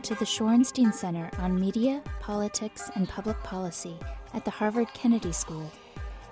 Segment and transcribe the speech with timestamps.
[0.00, 3.96] to the Shorenstein Center on Media, Politics, and Public Policy
[4.34, 5.70] at the Harvard Kennedy School.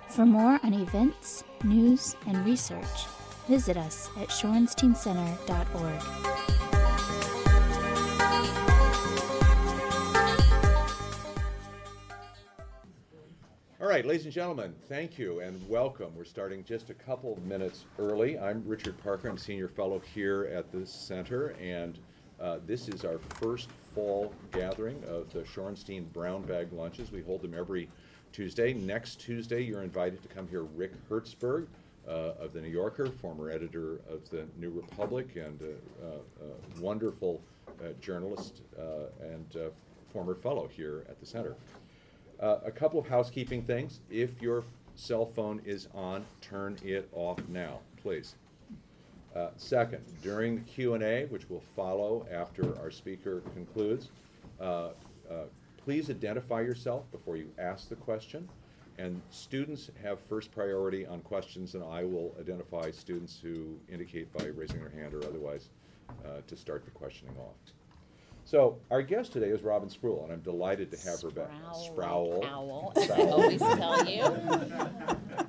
[0.07, 3.05] For more on events, news, and research,
[3.47, 6.27] visit us at shorensteincenter.org.
[13.79, 16.11] All right, ladies and gentlemen, thank you and welcome.
[16.15, 18.37] We're starting just a couple of minutes early.
[18.37, 19.29] I'm Richard Parker.
[19.29, 21.99] I'm senior fellow here at the center, and
[22.41, 27.11] uh, this is our first fall gathering of the Shorenstein Brown Bag Lunches.
[27.11, 27.89] We hold them every
[28.31, 28.73] Tuesday.
[28.73, 30.63] Next Tuesday, you're invited to come here.
[30.63, 31.67] Rick Hertzberg
[32.07, 37.41] uh, of the New Yorker, former editor of the New Republic, and a, wonderful
[37.81, 39.69] uh, journalist uh, and uh,
[40.11, 41.55] former fellow here at the center.
[42.39, 43.99] Uh, a couple of housekeeping things.
[44.09, 44.63] If your
[44.95, 48.35] cell phone is on, turn it off now, please.
[49.37, 54.09] Uh, second, during the Q&A, which will follow after our speaker concludes,
[54.59, 54.89] uh,
[55.29, 55.43] uh,
[55.77, 58.49] please identify yourself before you ask the question.
[58.97, 64.45] And students have first priority on questions, and I will identify students who indicate by
[64.45, 65.69] raising their hand or otherwise
[66.25, 67.53] uh, to start the questioning off.
[68.43, 71.51] So our guest today is Robin Spruill, and I'm delighted to have her back.
[71.75, 74.23] Sproul owl, I always tell you.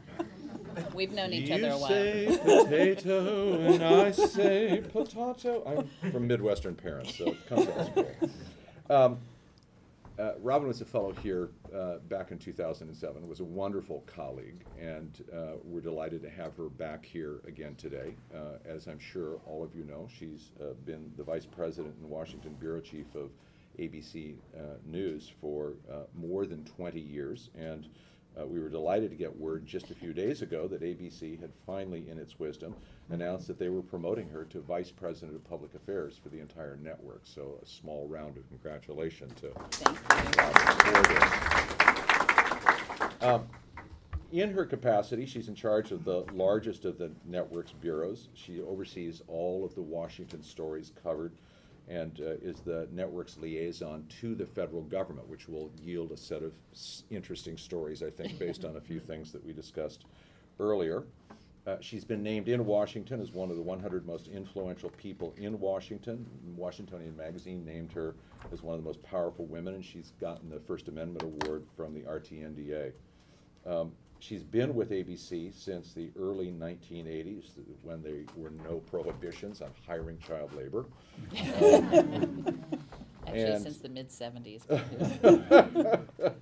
[0.95, 1.91] We've known each other a while.
[1.91, 5.89] You say potato and I say potato.
[6.05, 8.31] I'm from Midwestern parents, so it comes out.
[8.91, 9.19] Um,
[10.19, 15.25] uh, Robin was a fellow here uh, back in 2007, was a wonderful colleague, and
[15.33, 18.17] uh, we're delighted to have her back here again today.
[18.35, 22.11] Uh, as I'm sure all of you know, she's uh, been the vice president and
[22.11, 23.31] Washington bureau chief of
[23.79, 25.75] ABC uh, News for
[26.19, 27.87] more than 20 years, and
[28.39, 31.51] uh, we were delighted to get word just a few days ago that ABC had
[31.67, 32.75] finally, in its wisdom,
[33.11, 36.77] announced that they were promoting her to Vice President of Public Affairs for the entire
[36.77, 37.23] network.
[37.25, 39.53] So a small round of congratulations to
[43.21, 43.49] um,
[44.31, 48.29] in her capacity, she's in charge of the largest of the network's bureaus.
[48.35, 51.33] She oversees all of the Washington stories covered
[51.89, 56.43] and uh, is the network's liaison to the federal government, which will yield a set
[56.43, 60.05] of s- interesting stories, I think, based on a few things that we discussed
[60.61, 61.05] earlier.
[61.67, 65.59] Uh, she's been named in Washington as one of the 100 most influential people in
[65.61, 66.25] Washington.
[66.57, 68.15] Washingtonian Magazine named her
[68.53, 71.93] as one of the most powerful women, and she's gotten the First Amendment Award from
[71.93, 72.93] the RTNDA.
[73.67, 77.51] Um, she's been with ABC since the early 1980s,
[77.83, 80.87] when there were no prohibitions on hiring child labor.
[81.61, 82.63] Um,
[83.27, 84.63] Actually, since the mid 70s.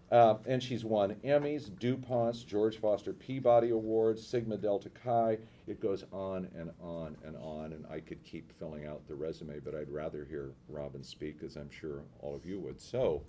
[0.10, 5.38] uh, and she's won Emmys, DuPonts, George Foster Peabody Awards, Sigma Delta Chi.
[5.66, 9.58] It goes on and on and on, and I could keep filling out the resume,
[9.60, 12.80] but I'd rather hear Robin speak, as I'm sure all of you would.
[12.80, 13.22] So,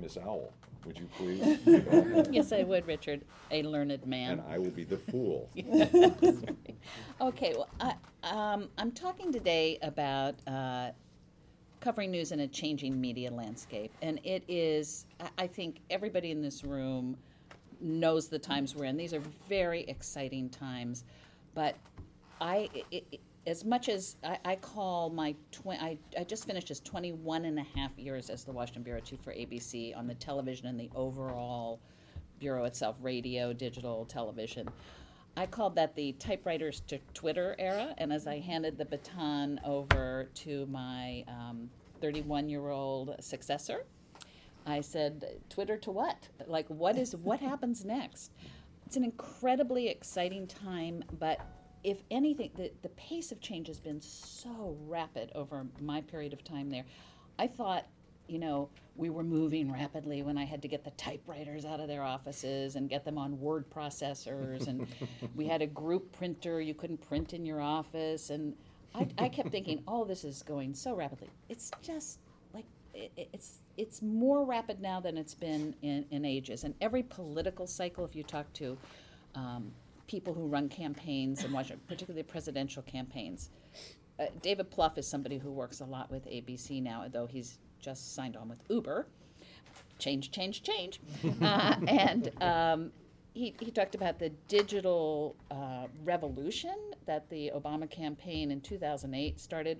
[0.00, 0.52] Miss Owl,
[0.84, 1.58] would you please?
[2.30, 4.32] yes, I would, Richard, a learned man.
[4.32, 5.50] And I will be the fool.
[7.20, 7.94] okay, well, I,
[8.24, 10.90] um, I'm talking today about uh,
[11.80, 13.92] covering news in a changing media landscape.
[14.00, 15.06] And it is,
[15.38, 17.16] I think everybody in this room
[17.80, 18.96] knows the times we're in.
[18.96, 21.04] These are very exciting times.
[21.54, 21.76] But
[22.40, 26.80] I, it, as much as I, I call my twi- I, I just finished as
[26.80, 30.66] 21 and a half years as the Washington bureau chief for ABC on the television
[30.66, 31.80] and the overall
[32.38, 34.68] bureau itself, radio, digital, television.
[35.36, 40.28] I called that the typewriters to Twitter era, and as I handed the baton over
[40.34, 41.24] to my
[42.00, 43.84] 31 um, year old successor,
[44.66, 46.28] I said, "Twitter to what?
[46.46, 48.32] Like, what is what happens next?"
[48.86, 51.40] It's an incredibly exciting time, but
[51.82, 56.44] if anything, the, the pace of change has been so rapid over my period of
[56.44, 56.84] time there.
[57.38, 57.86] I thought,
[58.28, 61.88] you know, we were moving rapidly when I had to get the typewriters out of
[61.88, 64.68] their offices and get them on word processors.
[64.68, 64.86] And
[65.34, 68.30] we had a group printer you couldn't print in your office.
[68.30, 68.54] And
[68.94, 71.28] I, I kept thinking, oh, this is going so rapidly.
[71.48, 72.18] It's just
[72.52, 76.64] like, it, it's, it's more rapid now than it's been in, in ages.
[76.64, 78.76] And every political cycle, if you talk to
[79.34, 79.72] um,
[80.10, 83.50] people who run campaigns and watch, particularly presidential campaigns.
[84.18, 88.12] Uh, David Plouffe is somebody who works a lot with ABC now, though he's just
[88.12, 89.06] signed on with Uber.
[90.00, 91.00] Change, change, change.
[91.42, 92.90] uh, and um,
[93.34, 96.74] he, he talked about the digital uh, revolution
[97.06, 99.78] that the Obama campaign in 2008 started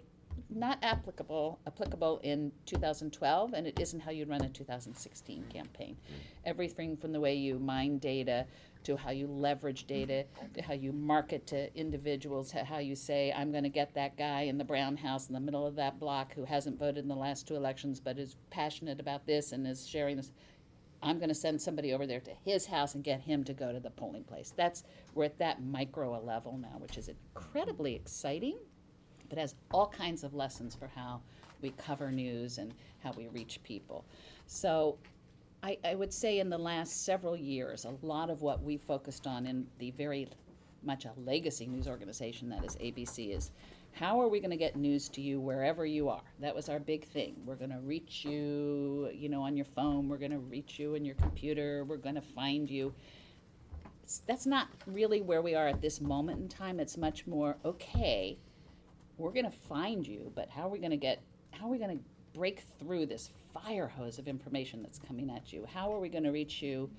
[0.49, 5.97] not applicable applicable in 2012 and it isn't how you run a 2016 campaign
[6.45, 8.47] everything from the way you mine data
[8.85, 10.07] to how you leverage mm-hmm.
[10.07, 10.25] data,
[10.55, 14.17] to how you market to individuals, to how you say, I'm going to get that
[14.17, 17.09] guy in the brown house in the middle of that block who hasn't voted in
[17.09, 20.33] the last two elections but is passionate about this and is sharing this.
[21.03, 23.73] I'm going to send somebody over there to his house and get him to go
[23.73, 24.53] to the polling place.
[24.55, 24.85] That's
[25.15, 28.59] we're at that micro level now, which is incredibly exciting,
[29.31, 31.23] but has all kinds of lessons for how
[31.63, 34.05] we cover news and how we reach people.
[34.47, 34.99] So
[35.63, 39.27] I, I would say in the last several years, a lot of what we focused
[39.27, 40.29] on in the very
[40.83, 43.51] much a legacy news organization that is ABC is
[43.93, 46.23] how are we going to get news to you wherever you are?
[46.39, 47.37] That was our big thing.
[47.45, 50.09] We're going to reach you, you know, on your phone.
[50.09, 51.85] We're going to reach you in your computer.
[51.85, 52.95] We're going to find you.
[54.03, 56.81] It's, that's not really where we are at this moment in time.
[56.81, 58.39] It's much more okay.
[59.19, 61.21] We're going to find you, but how are we going to get?
[61.51, 62.05] How are we going to
[62.35, 65.67] break through this fire hose of information that's coming at you?
[65.73, 66.91] How are we going to reach you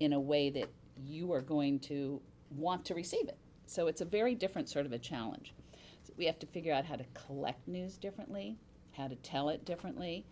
[0.00, 0.68] in a way that
[1.04, 2.20] you are going to
[2.56, 3.38] want to receive it?
[3.66, 5.54] So it's a very different sort of a challenge.
[6.04, 8.56] So we have to figure out how to collect news differently,
[8.92, 10.24] how to tell it differently,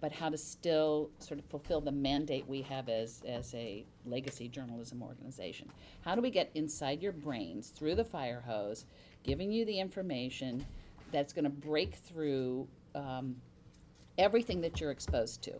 [0.00, 4.48] but how to still sort of fulfill the mandate we have as, as a legacy
[4.48, 5.70] journalism organization.
[6.02, 8.86] How do we get inside your brains through the fire hose,
[9.22, 10.64] giving you the information
[11.12, 13.36] that's going to break through um,
[14.20, 15.52] everything that you're exposed to.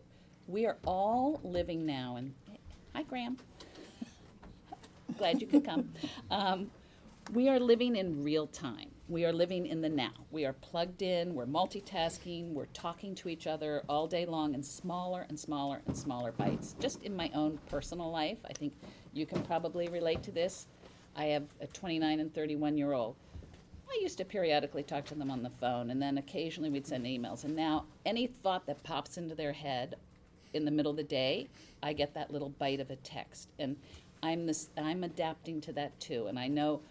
[0.46, 2.34] We are all living now, and
[2.94, 3.38] hi, Graham.
[5.18, 5.90] Glad you could come.
[6.30, 6.70] Um,
[7.32, 8.90] we are living in real time.
[9.08, 10.12] We are living in the now.
[10.30, 14.62] We are plugged in, we're multitasking, we're talking to each other all day long in
[14.62, 16.76] smaller and smaller and smaller bites.
[16.80, 18.74] Just in my own personal life, I think
[19.14, 20.66] you can probably relate to this.
[21.16, 23.16] I have a 29 and 31 year old
[23.90, 27.06] I used to periodically talk to them on the phone, and then occasionally we'd send
[27.06, 27.44] emails.
[27.44, 29.96] And now, any thought that pops into their head
[30.54, 31.48] in the middle of the day,
[31.82, 33.76] I get that little bite of a text, and
[34.22, 34.70] I'm this.
[34.76, 36.82] I'm adapting to that too, and I know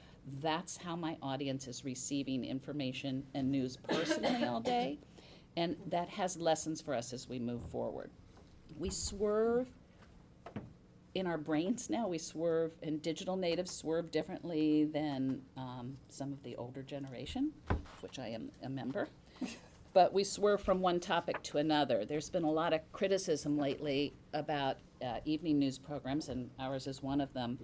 [0.42, 5.00] that's how my audience is receiving information and news personally all day,
[5.56, 8.12] and that has lessons for us as we move forward.
[8.78, 9.68] We swerve
[11.16, 16.42] in our brains now, we swerve, and digital natives swerve differently than um, some of
[16.44, 17.52] the older generation,
[18.02, 19.08] which I am a member.
[19.92, 22.06] But we swerve from one topic to another.
[22.06, 27.02] There's been a lot of criticism lately about uh, evening news programs, and ours is
[27.02, 27.58] one of them.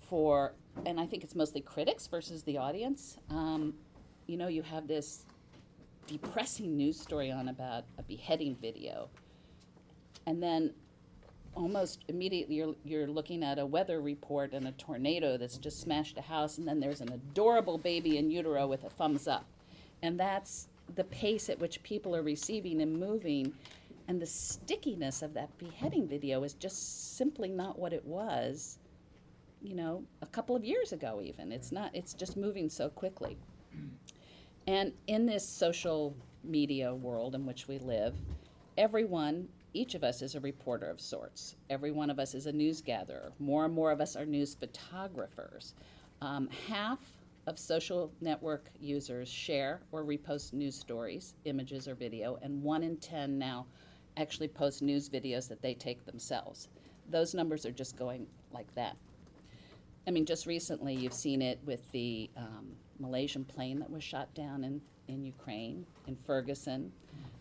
[0.00, 0.54] For,
[0.84, 3.16] and I think it's mostly critics versus the audience.
[3.30, 3.74] Um,
[4.26, 5.24] you know, you have this
[6.08, 9.08] depressing news story on about a beheading video,
[10.26, 10.74] and then
[11.54, 16.16] almost immediately you're, you're looking at a weather report and a tornado that's just smashed
[16.18, 19.46] a house, and then there's an adorable baby in utero with a thumbs up.
[20.02, 23.52] And that's the pace at which people are receiving and moving.
[24.08, 28.78] And the stickiness of that beheading video is just simply not what it was,
[29.62, 31.52] you know, a couple of years ago, even.
[31.52, 33.36] It's not, it's just moving so quickly.
[34.66, 38.14] And in this social media world in which we live,
[38.78, 41.56] everyone each of us is a reporter of sorts.
[41.68, 43.32] Every one of us is a news gatherer.
[43.38, 45.74] More and more of us are news photographers.
[46.20, 46.98] Um, half
[47.46, 52.96] of social network users share or repost news stories, images, or video, and one in
[52.96, 53.66] 10 now
[54.16, 56.68] actually post news videos that they take themselves.
[57.08, 58.96] Those numbers are just going like that.
[60.06, 64.32] I mean, just recently you've seen it with the um, Malaysian plane that was shot
[64.34, 66.92] down in, in Ukraine, in Ferguson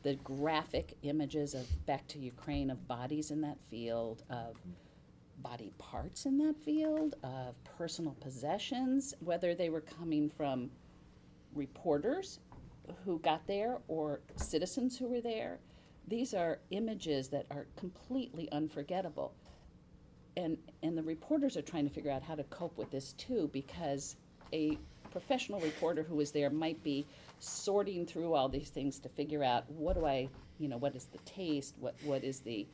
[0.04, 4.56] the graphic images of back to Ukraine of bodies in that field, of
[5.40, 10.70] body parts in that field, of personal possessions, whether they were coming from
[11.54, 12.40] reporters
[13.06, 15.60] who got there or citizens who were there.
[16.08, 19.34] These are images that are completely unforgettable.
[20.38, 23.50] And, and the reporters are trying to figure out how to cope with this too
[23.54, 24.16] because
[24.54, 24.78] a
[25.12, 27.06] professional reporter who was there might be
[27.40, 30.30] sorting through all these things to figure out what do I,
[30.60, 32.68] you know, what is the taste, what what is the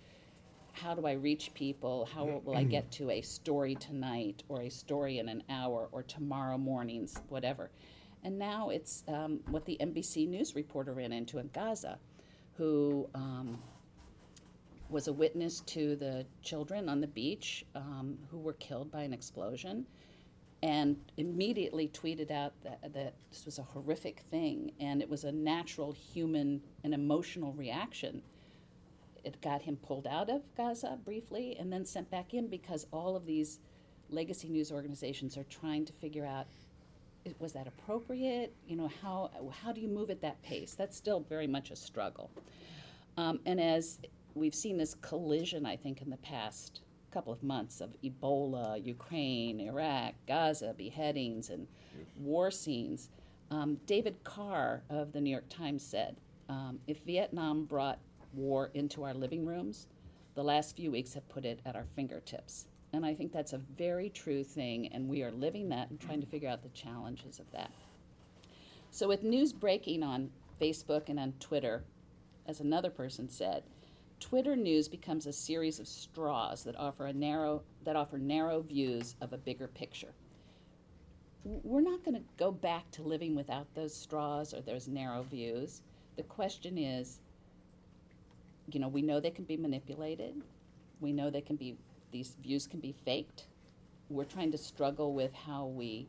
[0.73, 2.07] how do I reach people?
[2.13, 6.03] How will I get to a story tonight or a story in an hour or
[6.03, 7.69] tomorrow morning's whatever?
[8.23, 11.97] And now it's um, what the NBC News reporter ran into in Gaza,
[12.57, 13.57] who um,
[14.89, 19.13] was a witness to the children on the beach um, who were killed by an
[19.13, 19.85] explosion
[20.63, 25.31] and immediately tweeted out that, that this was a horrific thing and it was a
[25.31, 28.21] natural human and emotional reaction.
[29.23, 33.15] It got him pulled out of Gaza briefly and then sent back in because all
[33.15, 33.59] of these
[34.09, 36.47] legacy news organizations are trying to figure out
[37.39, 38.53] was that appropriate?
[38.67, 39.31] You know, how,
[39.63, 40.75] how do you move at that pace?
[40.75, 42.29] That's still very much a struggle.
[43.17, 43.99] Um, and as
[44.35, 46.81] we've seen this collision, I think, in the past
[47.15, 51.65] couple of months of Ebola, Ukraine, Iraq, Gaza, beheadings, and
[52.19, 53.09] war scenes.
[53.51, 56.17] Um, David Carr of the New York Times said,
[56.49, 57.99] um, if Vietnam brought
[58.33, 59.87] war into our living rooms,
[60.33, 62.67] the last few weeks have put it at our fingertips.
[62.91, 66.19] And I think that's a very true thing, and we are living that and trying
[66.19, 67.71] to figure out the challenges of that.
[68.91, 70.31] So, with news breaking on
[70.61, 71.83] Facebook and on Twitter,
[72.45, 73.63] as another person said,
[74.19, 79.15] Twitter news becomes a series of straws that offer a narrow that offer narrow views
[79.21, 80.13] of a bigger picture.
[81.43, 85.81] We're not going to go back to living without those straws or those narrow views.
[86.15, 87.19] The question is,
[88.71, 90.41] you know, we know they can be manipulated.
[90.99, 91.77] We know they can be
[92.11, 93.47] these views can be faked.
[94.09, 96.07] We're trying to struggle with how we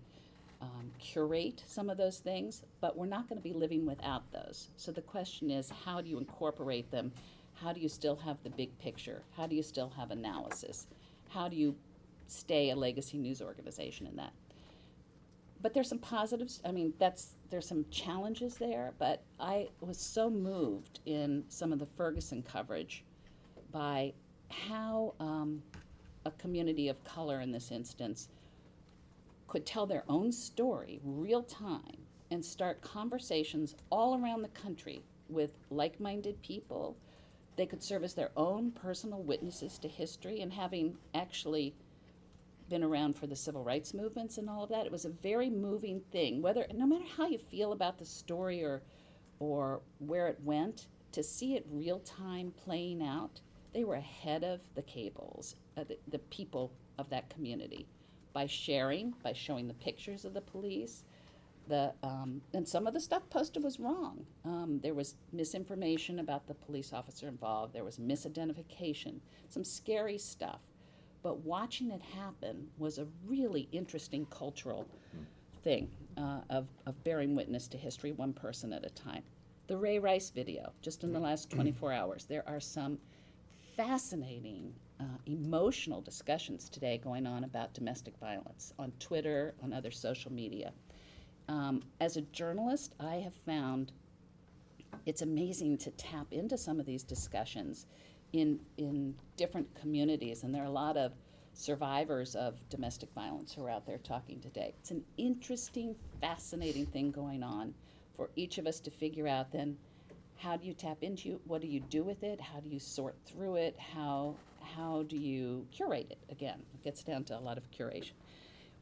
[0.60, 4.68] um, curate some of those things, but we're not going to be living without those.
[4.76, 7.12] So the question is, how do you incorporate them?
[7.62, 9.22] How do you still have the big picture?
[9.36, 10.86] How do you still have analysis?
[11.28, 11.74] How do you
[12.28, 14.32] stay a legacy news organization in that?
[15.62, 16.60] But there's some positives.
[16.64, 18.92] I mean, that's there's some challenges there.
[18.98, 23.04] But I was so moved in some of the Ferguson coverage
[23.72, 24.12] by
[24.50, 25.62] how um,
[26.24, 28.28] a community of color in this instance
[29.48, 31.96] could tell their own story real time
[32.30, 36.96] and start conversations all around the country with like minded people.
[37.56, 41.74] They could serve as their own personal witnesses to history and having actually
[42.68, 44.86] been around for the civil rights movements and all of that.
[44.86, 46.42] It was a very moving thing.
[46.42, 48.82] Whether no matter how you feel about the story or
[49.38, 53.40] or where it went, to see it real time playing out,
[53.74, 57.86] they were ahead of the cables, uh, the, the people of that community
[58.32, 61.04] by sharing, by showing the pictures of the police.
[61.68, 64.24] The, um, and some of the stuff posted was wrong.
[64.44, 67.74] Um, there was misinformation about the police officer involved.
[67.74, 70.60] There was misidentification, some scary stuff.
[71.22, 74.86] But watching it happen was a really interesting cultural
[75.64, 79.24] thing uh, of, of bearing witness to history, one person at a time.
[79.66, 82.98] The Ray Rice video, just in the last 24 hours, there are some
[83.76, 90.32] fascinating uh, emotional discussions today going on about domestic violence on Twitter, on other social
[90.32, 90.72] media.
[91.48, 93.92] Um, as a journalist, I have found
[95.04, 97.86] it's amazing to tap into some of these discussions
[98.32, 101.12] in, in different communities, and there are a lot of
[101.52, 104.74] survivors of domestic violence who are out there talking today.
[104.80, 107.72] It's an interesting, fascinating thing going on
[108.16, 109.76] for each of us to figure out then
[110.38, 111.40] how do you tap into it?
[111.46, 114.34] what do you do with it how do you sort through it how
[114.74, 116.18] how do you curate it?
[116.30, 118.12] Again, it gets down to a lot of curation.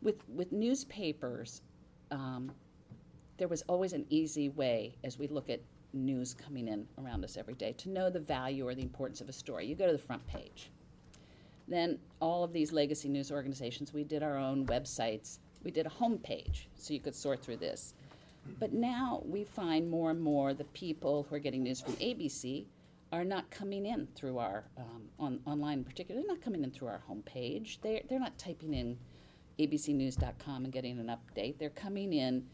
[0.02, 1.62] With with newspapers,
[2.14, 2.52] um,
[3.36, 5.60] there was always an easy way as we look at
[5.92, 9.28] news coming in around us every day to know the value or the importance of
[9.28, 9.66] a story.
[9.66, 10.70] You go to the front page.
[11.66, 15.38] Then all of these legacy news organizations, we did our own websites.
[15.62, 17.94] We did a home page so you could sort through this.
[18.58, 22.66] But now we find more and more the people who are getting news from ABC
[23.12, 26.20] are not coming in through our um, on, online in particular.
[26.20, 27.80] They're not coming in through our homepage.
[27.80, 28.98] They're they're not typing in
[29.58, 31.58] abcnews.com and getting an update.
[31.58, 32.44] They're coming in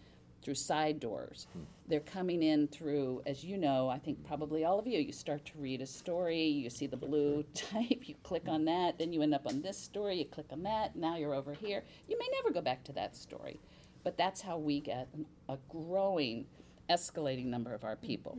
[0.42, 1.47] through side doors.
[1.52, 1.61] Hmm.
[1.88, 4.99] They're coming in through, as you know, I think probably all of you.
[4.99, 8.99] You start to read a story, you see the blue type, you click on that,
[8.99, 10.19] then you end up on this story.
[10.19, 11.83] You click on that, now you're over here.
[12.09, 13.61] You may never go back to that story,
[14.04, 16.47] but that's how we get an, a growing,
[16.88, 18.38] escalating number of our people.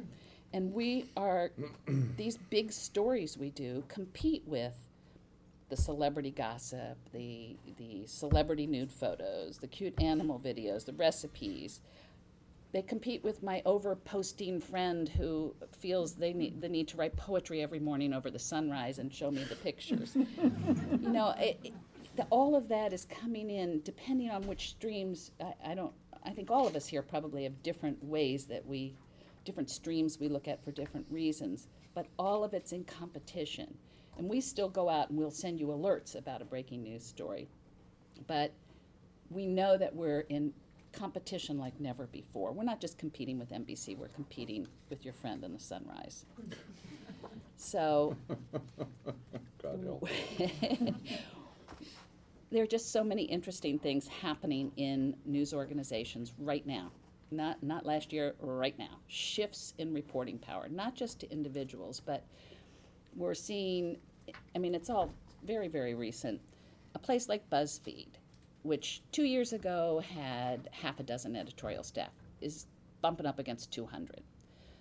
[0.53, 1.51] And we are,
[2.18, 4.75] these big stories we do compete with
[5.72, 11.80] the celebrity gossip, the, the celebrity nude photos, the cute animal videos, the recipes.
[12.74, 17.16] They compete with my over posting friend who feels they need the need to write
[17.16, 20.16] poetry every morning over the sunrise and show me the pictures.
[20.16, 21.74] you know, it, it,
[22.18, 25.32] the, all of that is coming in depending on which streams.
[25.40, 25.94] I, I don't.
[26.24, 28.94] I think all of us here probably have different ways that we
[29.46, 33.78] different streams we look at for different reasons, but all of it's in competition.
[34.18, 37.48] And we still go out and we'll send you alerts about a breaking news story.
[38.27, 38.51] But
[39.30, 40.53] we know that we're in
[40.91, 42.51] competition like never before.
[42.51, 46.25] We're not just competing with NBC, we're competing with your friend in the sunrise.
[47.56, 48.15] So,
[52.51, 56.91] there are just so many interesting things happening in news organizations right now
[57.32, 59.00] not not last year, right now.
[59.08, 62.24] Shifts in reporting power, not just to individuals, but
[63.15, 63.98] we're seeing.
[64.56, 65.13] I mean, it's all
[65.46, 66.39] very very recent.
[66.96, 68.10] A place like BuzzFeed,
[68.63, 72.68] which two years ago had half a dozen editorial staff, is
[73.01, 74.22] bumping up against 200.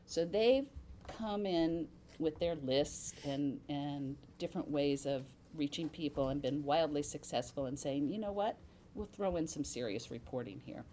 [0.06, 0.68] So they've
[1.06, 1.86] come in
[2.18, 7.76] with their lists and, and different ways of reaching people and been wildly successful in
[7.76, 8.56] saying, you know what,
[8.94, 10.84] we'll throw in some serious reporting here.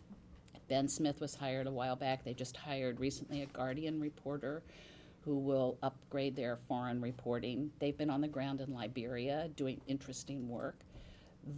[0.68, 2.24] Ben Smith was hired a while back.
[2.24, 4.64] They just hired recently a Guardian reporter
[5.28, 7.70] who will upgrade their foreign reporting.
[7.80, 10.80] They've been on the ground in Liberia doing interesting work.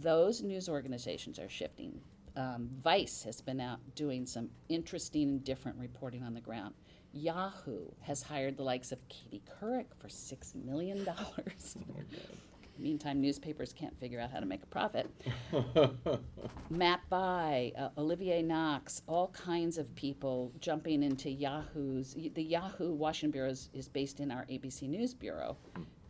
[0.00, 2.00] Those news organizations are shifting.
[2.36, 6.74] Um, Vice has been out doing some interesting and different reporting on the ground.
[7.12, 11.08] Yahoo has hired the likes of Katie Couric for $6 million.
[12.80, 15.10] Meantime, newspapers can't figure out how to make a profit.
[16.70, 22.14] Matt Bai, uh, Olivier Knox, all kinds of people jumping into Yahoo's.
[22.34, 25.56] The Yahoo Washington Bureau is, is based in our ABC News Bureau.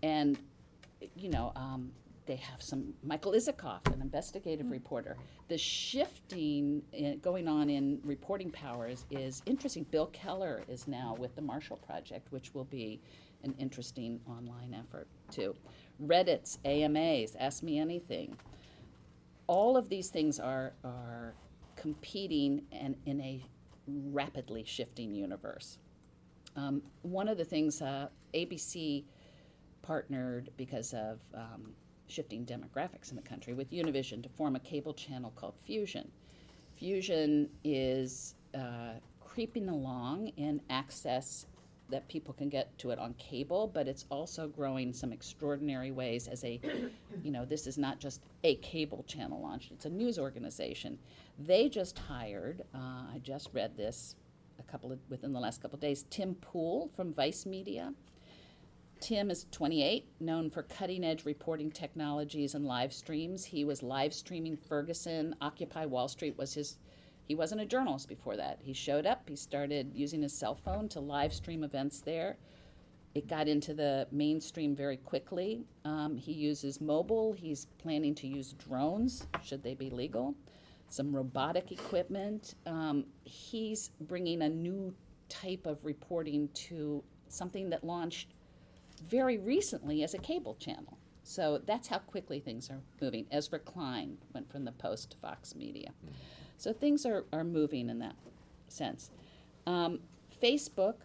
[0.02, 0.38] And,
[1.14, 1.92] you know, um,
[2.30, 5.16] they have some Michael Isikoff, an investigative reporter.
[5.48, 9.84] The shifting in, going on in reporting powers is interesting.
[9.90, 13.00] Bill Keller is now with the Marshall Project, which will be
[13.42, 15.56] an interesting online effort too.
[16.04, 18.36] Reddit's, AMAs, Ask Me Anything.
[19.46, 21.34] All of these things are are
[21.76, 23.44] competing and in a
[23.86, 25.78] rapidly shifting universe.
[26.56, 29.04] Um, one of the things uh, ABC
[29.82, 31.72] partnered because of um,
[32.06, 36.10] shifting demographics in the country with Univision to form a cable channel called Fusion.
[36.74, 41.46] Fusion is uh, creeping along in access
[41.90, 46.28] that people can get to it on cable, but it's also growing some extraordinary ways
[46.28, 46.60] as a,
[47.22, 50.98] you know, this is not just a cable channel launch, it's a news organization.
[51.38, 54.16] They just hired, uh, I just read this
[54.58, 57.92] a couple of, within the last couple of days, Tim Pool from Vice Media.
[59.00, 63.46] Tim is 28, known for cutting edge reporting technologies and live streams.
[63.46, 65.34] He was live streaming Ferguson.
[65.40, 66.76] Occupy Wall Street was his,
[67.30, 68.58] he wasn't a journalist before that.
[68.60, 72.38] He showed up, he started using his cell phone to live stream events there.
[73.14, 75.62] It got into the mainstream very quickly.
[75.84, 80.34] Um, he uses mobile, he's planning to use drones, should they be legal,
[80.88, 82.56] some robotic equipment.
[82.66, 84.92] Um, he's bringing a new
[85.28, 88.34] type of reporting to something that launched
[89.08, 90.98] very recently as a cable channel.
[91.22, 93.26] So that's how quickly things are moving.
[93.30, 95.92] Ezra Klein went from the Post to Vox Media.
[96.60, 98.14] So things are, are moving in that
[98.68, 99.10] sense.
[99.66, 99.98] Um,
[100.42, 100.96] Facebook,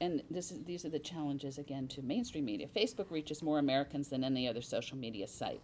[0.00, 2.68] and this is, these are the challenges again to mainstream media.
[2.68, 5.60] Facebook reaches more Americans than any other social media site.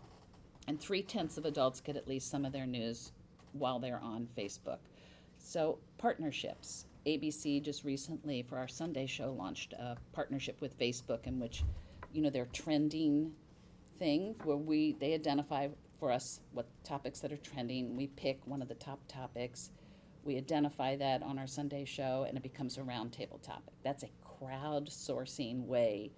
[0.67, 3.13] And three tenths of adults get at least some of their news
[3.53, 4.79] while they're on Facebook.
[5.39, 6.87] So, partnerships.
[7.07, 11.63] ABC just recently, for our Sunday show, launched a partnership with Facebook in which,
[12.13, 13.33] you know, their trending
[13.97, 15.69] thing where we they identify
[16.01, 17.95] for us what topics that are trending.
[17.95, 19.71] We pick one of the top topics.
[20.25, 23.75] We identify that on our Sunday show, and it becomes a roundtable topic.
[23.85, 26.11] That's a crowdsourcing way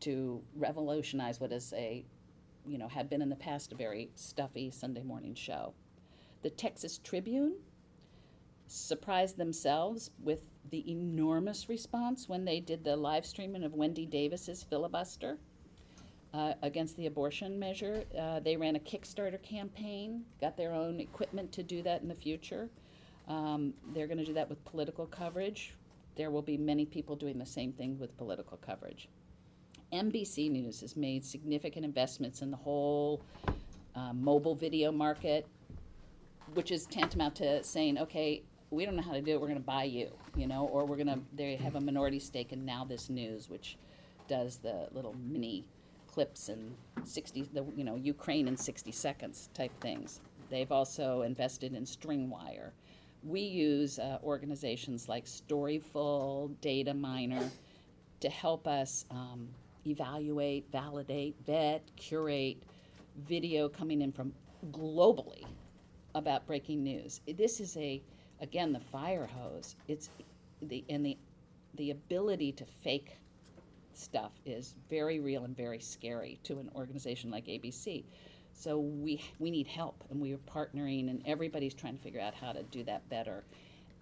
[0.00, 2.04] to revolutionize what is a,
[2.66, 5.72] you know, had been in the past a very stuffy Sunday morning show.
[6.42, 7.54] The Texas Tribune
[8.66, 14.62] surprised themselves with the enormous response when they did the live streaming of Wendy Davis's
[14.62, 15.38] filibuster
[16.34, 18.04] uh, against the abortion measure.
[18.18, 22.14] Uh, they ran a Kickstarter campaign, got their own equipment to do that in the
[22.14, 22.68] future.
[23.28, 25.74] Um, they're going to do that with political coverage.
[26.16, 29.08] There will be many people doing the same thing with political coverage.
[29.92, 33.22] NBC News has made significant investments in the whole
[33.94, 35.46] uh, mobile video market,
[36.54, 39.58] which is tantamount to saying, okay, we don't know how to do it, we're going
[39.58, 42.64] to buy you, you know, or we're going to, they have a minority stake in
[42.64, 43.76] Now This News, which
[44.26, 45.64] does the little mini
[46.14, 50.20] clips and 60, the, you know, Ukraine in 60 seconds type things.
[50.48, 52.70] They've also invested in Stringwire.
[53.24, 57.50] We use uh, organizations like Storyful, Dataminr
[58.20, 59.48] to help us um,
[59.88, 62.62] evaluate, validate, vet, curate
[63.26, 64.32] video coming in from
[64.70, 65.44] globally
[66.14, 67.22] about breaking news.
[67.36, 68.00] This is a
[68.40, 69.74] again the fire hose.
[69.88, 70.10] It's
[70.62, 71.18] the and the
[71.74, 73.16] the ability to fake
[73.96, 78.04] stuff is very real and very scary to an organization like ABC.
[78.52, 82.34] So we we need help and we are partnering and everybody's trying to figure out
[82.34, 83.44] how to do that better.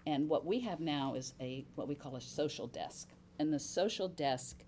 [0.06, 3.08] And what we have now is a what we call a social desk.
[3.38, 4.62] And the social desk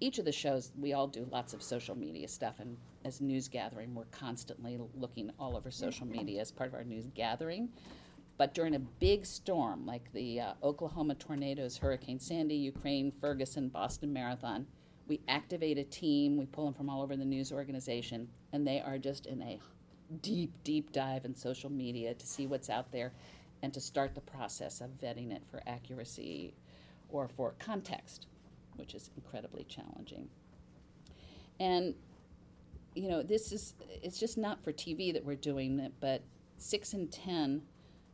[0.00, 3.48] each of the shows we all do lots of social media stuff and as news
[3.48, 7.68] gathering we're constantly looking all over social media as part of our news gathering
[8.38, 14.12] but during a big storm like the uh, oklahoma tornadoes hurricane sandy ukraine ferguson boston
[14.12, 14.66] marathon
[15.06, 18.80] we activate a team we pull them from all over the news organization and they
[18.80, 19.58] are just in a
[20.22, 23.12] deep deep dive in social media to see what's out there
[23.62, 26.54] and to start the process of vetting it for accuracy
[27.10, 28.26] or for context
[28.78, 30.28] which is incredibly challenging.
[31.60, 31.94] And
[32.94, 36.22] you know, this is, it's just not for TV that we're doing it, but
[36.56, 37.62] six in 10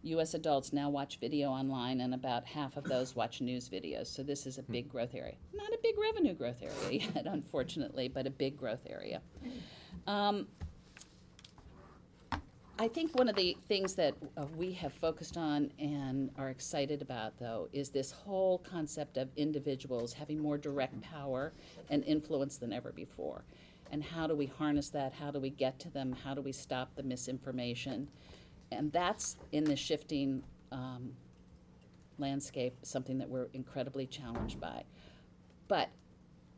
[0.04, 4.06] US adults now watch video online, and about half of those watch news videos.
[4.06, 5.34] So this is a big growth area.
[5.54, 9.22] Not a big revenue growth area yet, unfortunately, but a big growth area.
[10.06, 10.46] Um,
[12.76, 17.02] I think one of the things that uh, we have focused on and are excited
[17.02, 21.52] about, though, is this whole concept of individuals having more direct power
[21.88, 23.44] and influence than ever before.
[23.92, 25.12] And how do we harness that?
[25.12, 26.12] How do we get to them?
[26.24, 28.08] How do we stop the misinformation?
[28.72, 31.12] And that's in the shifting um,
[32.18, 34.84] landscape, something that we're incredibly challenged by.
[35.68, 35.88] But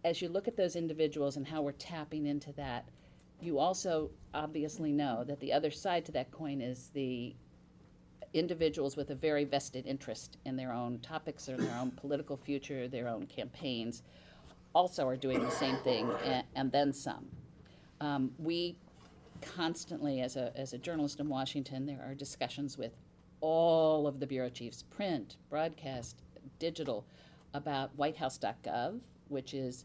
[0.04, 2.88] as you look at those individuals and how we're tapping into that,
[3.40, 7.34] you also obviously know that the other side to that coin is the
[8.32, 12.88] individuals with a very vested interest in their own topics or their own political future,
[12.88, 14.02] their own campaigns,
[14.74, 17.26] also are doing the same thing and, and then some.
[18.00, 18.76] Um, we
[19.40, 22.92] constantly, as a, as a journalist in Washington, there are discussions with
[23.40, 26.22] all of the bureau chiefs, print, broadcast,
[26.58, 27.06] digital,
[27.54, 29.84] about whitehouse.gov, which is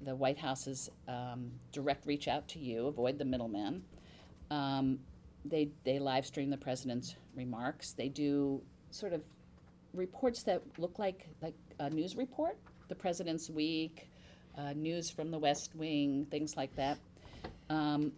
[0.00, 3.82] the White House's um, direct reach out to you, avoid the middleman.
[4.50, 4.98] Um,
[5.44, 7.92] they, they live stream the president's remarks.
[7.92, 9.22] They do sort of
[9.94, 12.56] reports that look like, like a news report,
[12.88, 14.08] the president's week,
[14.56, 16.98] uh, news from the West Wing, things like that.
[17.70, 18.12] Um,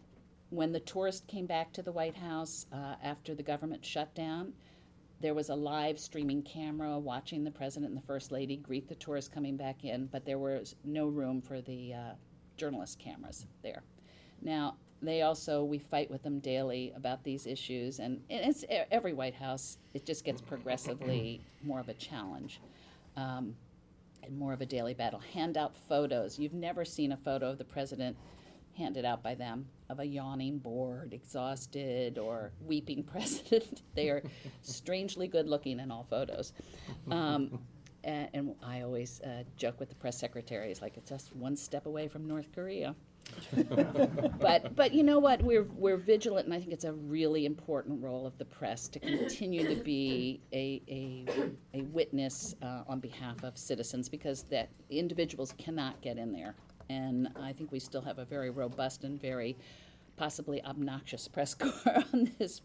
[0.54, 4.52] when the tourist came back to the White House uh, after the government shut down,
[5.20, 8.94] there was a live streaming camera watching the president and the first lady greet the
[8.94, 12.12] tourists coming back in, but there was no room for the uh,
[12.56, 13.82] journalist cameras there.
[14.42, 19.34] Now, they also, we fight with them daily about these issues, and it's every White
[19.34, 22.60] House, it just gets progressively more of a challenge.
[23.16, 23.56] Um,
[24.22, 25.20] and more of a daily battle.
[25.34, 26.38] Hand out photos.
[26.38, 28.16] You've never seen a photo of the president
[28.74, 33.82] handed out by them of a yawning, bored, exhausted, or weeping president.
[33.94, 34.22] they are
[34.62, 36.52] strangely good looking in all photos.
[37.10, 37.60] Um,
[38.02, 41.86] and, and, I always uh, joke with the press secretaries like it's just one step
[41.86, 42.94] away from North Korea.
[44.38, 48.02] but but you know what we're we're vigilant and I think it's a really important
[48.02, 51.24] role of the press to continue to be a a,
[51.72, 56.54] a witness uh, on behalf of citizens because that individuals cannot get in there
[56.88, 59.56] and I think we still have a very robust and very
[60.16, 62.60] possibly obnoxious press corps on this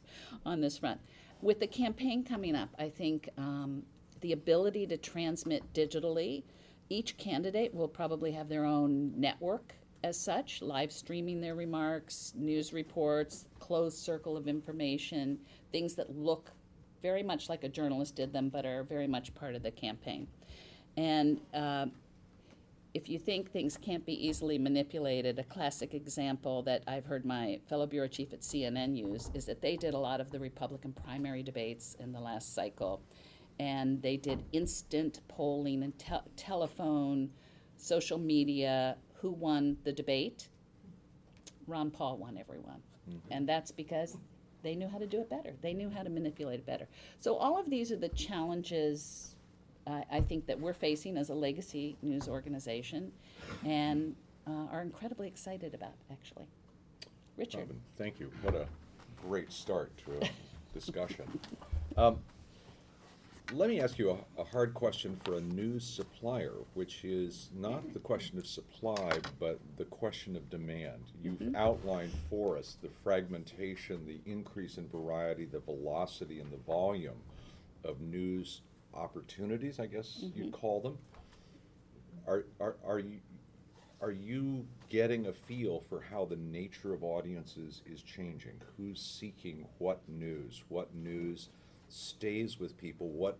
[0.45, 0.99] on this front.
[1.41, 3.83] With the campaign coming up, I think um,
[4.21, 6.43] the ability to transmit digitally,
[6.89, 12.73] each candidate will probably have their own network as such, live streaming their remarks, news
[12.73, 15.37] reports, closed circle of information,
[15.71, 16.51] things that look
[17.01, 20.27] very much like a journalist did them, but are very much part of the campaign.
[20.97, 21.87] And uh,
[22.93, 27.59] if you think things can't be easily manipulated, a classic example that I've heard my
[27.67, 30.93] fellow bureau chief at CNN use is that they did a lot of the Republican
[30.93, 33.01] primary debates in the last cycle.
[33.59, 37.29] And they did instant polling and te- telephone,
[37.75, 40.47] social media, who won the debate.
[41.67, 42.81] Ron Paul won everyone.
[43.07, 43.31] Mm-hmm.
[43.31, 44.17] And that's because
[44.63, 45.53] they knew how to do it better.
[45.61, 46.87] They knew how to manipulate it better.
[47.19, 49.35] So all of these are the challenges
[49.87, 53.11] I, I think that we're facing as a legacy news organization
[53.65, 54.15] and
[54.47, 56.45] uh, are incredibly excited about, actually.
[57.37, 57.61] Richard.
[57.61, 58.31] Robin, thank you.
[58.41, 58.65] What a
[59.27, 60.29] great start to a
[60.73, 61.25] discussion.
[61.97, 62.19] Um,
[63.53, 67.93] let me ask you a, a, hard question for a news supplier, which is not
[67.93, 71.03] the question of supply, but the question of demand.
[71.23, 71.55] You've mm-hmm.
[71.55, 77.17] outlined for us the fragmentation, the increase in variety, the velocity, and the volume
[77.83, 78.61] of news
[78.93, 80.51] opportunities, I guess you'd Mhm.
[80.53, 80.97] call them.
[82.27, 83.21] Are, are, are you,
[84.01, 88.61] are you getting a feel for how the nature of audiences is changing?
[88.77, 90.63] Who's seeking what news?
[90.69, 91.49] What news
[91.87, 93.09] stays with people?
[93.09, 93.39] What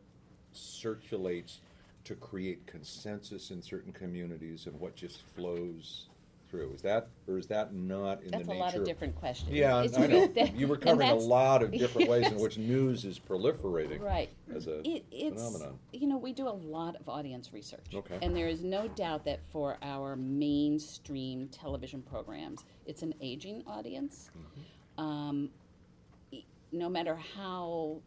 [0.51, 1.61] circulates
[2.05, 6.09] to create consensus in certain communities and what just flows
[6.49, 6.71] through?
[6.73, 8.45] Is that, or is that not in the nature?
[8.47, 9.51] That's a lot of different questions.
[9.51, 10.27] Yeah, It's I know.
[10.27, 13.19] that- You were and covering a that's- lot of different ways in which news is
[13.19, 14.29] proliferating Right.
[14.53, 15.79] as a It, it's, phenomenon.
[15.91, 17.85] you know, we do a lot of audience research.
[17.93, 18.17] Okay.
[18.21, 24.31] And there is no doubt that for our mainstream television programs, it's an aging audience.
[24.37, 25.01] Mm-hmm.
[25.03, 25.49] Um,
[26.31, 28.01] e- no matter how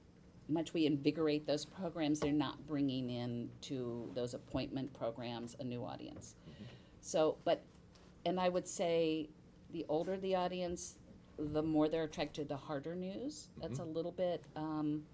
[0.49, 5.85] much we invigorate those programs, they're not bringing in to those appointment programs a new
[5.85, 6.35] audience.
[6.51, 6.65] Mm-hmm.
[7.01, 7.63] So, but,
[8.25, 9.29] and I would say
[9.73, 10.97] the older the audience,
[11.39, 13.49] the more they're attracted to the harder news.
[13.61, 13.95] That's a Mhm.
[13.95, 15.07] little bit um,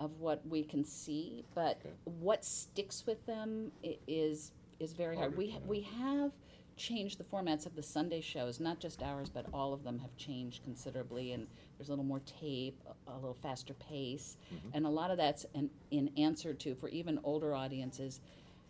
[0.00, 1.94] of what we can see, but Okay.
[2.04, 5.30] what sticks with them i- is is very hard.
[5.32, 5.60] Harder We know.
[5.66, 6.32] we have
[6.76, 10.16] changed the formats of the Sunday shows, not just ours, but all of them have
[10.16, 11.30] changed considerably.
[11.30, 11.46] And
[11.78, 14.36] there's a little more tape, a, a little faster pace.
[14.72, 18.20] And a lot of that's an, in answer to, for even older audiences,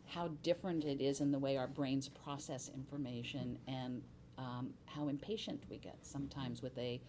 [0.06, 4.02] how different it is in the way our brains process information and
[4.38, 7.00] um, how impatient we get sometimes with a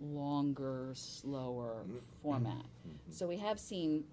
[0.00, 1.84] longer, slower
[2.22, 2.64] format.
[3.10, 4.04] So we have seen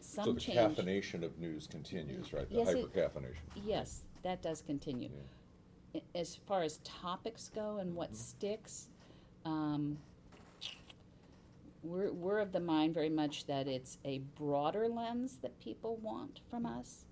[0.00, 0.58] some So the change.
[0.58, 2.48] caffeination of news continues, right?
[2.48, 3.34] The Yes, it- hypercaffeination.
[3.64, 5.10] Yes, that does continue.
[5.94, 6.00] Yeah.
[6.14, 8.88] As far as topics go and what sticks,
[9.44, 9.98] um,
[11.82, 16.40] we're, we're of the mind very much that it's a broader lens that people want
[16.50, 17.04] from us.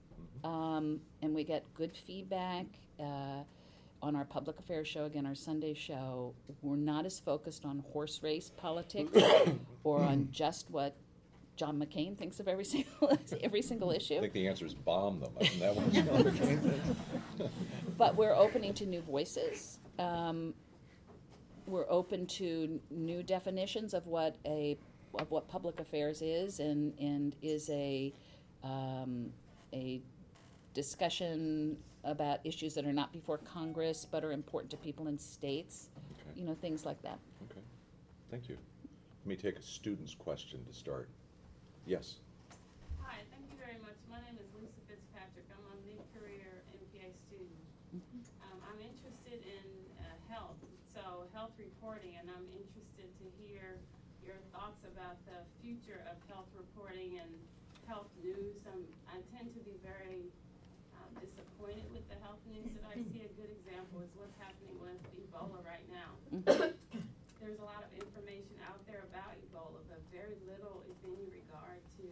[0.44, 2.66] Um, and we get good feedback
[3.00, 3.42] uh,
[4.02, 6.34] on our public affairs show, again, our Sunday show.
[6.60, 9.16] We're not as focused on horse race politics
[9.84, 10.94] or on just what
[11.56, 14.18] John McCain thinks of every single every single issue.
[14.18, 15.32] I think the answer is bomb them.
[15.40, 17.54] Isn't that what John McCain thinks?
[17.96, 19.78] but we're opening to new voices.
[19.98, 20.52] Um,
[21.66, 24.76] we're open to new definitions of what a
[25.18, 28.12] of what public affairs is, and and is a
[28.62, 29.30] um,
[29.72, 30.02] a
[30.74, 35.88] discussion about issues that are not before Congress but are important to people in states.
[36.12, 36.40] Okay.
[36.40, 37.18] You know, things like that.
[37.50, 37.62] Okay,
[38.30, 38.58] thank you.
[39.24, 41.08] Let me take a student's question to start.
[41.86, 42.16] Yes,
[43.04, 43.96] Hi, thank you very much.
[44.08, 45.44] My name is Lisa Fitzpatrick.
[45.52, 47.64] I'm a mid-career MPA student.
[48.44, 49.66] Um, I'm interested in
[50.00, 50.58] uh, health,
[50.92, 53.78] so health reporting, and I'm interested to hear
[54.24, 57.30] your thoughts about the future of health reporting and
[57.84, 58.64] health news.
[58.72, 60.32] Um, I tend to be very
[61.64, 63.24] disappointed with the health news that I see.
[63.24, 66.12] A good example is what's happening with Ebola right now.
[67.40, 71.80] There's a lot of information out there about Ebola, but very little, if any, regard
[72.00, 72.06] to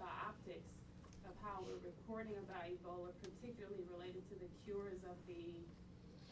[0.00, 0.72] the optics
[1.28, 5.52] of how we're reporting about Ebola, particularly related to the cures of the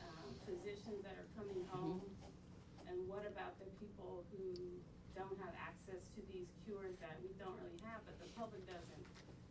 [0.00, 2.00] um, physicians that are coming home.
[2.88, 4.56] And what about the people who
[5.12, 9.04] don't have access to these cures that we don't really have, but the public doesn't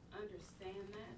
[0.10, 1.16] understand that?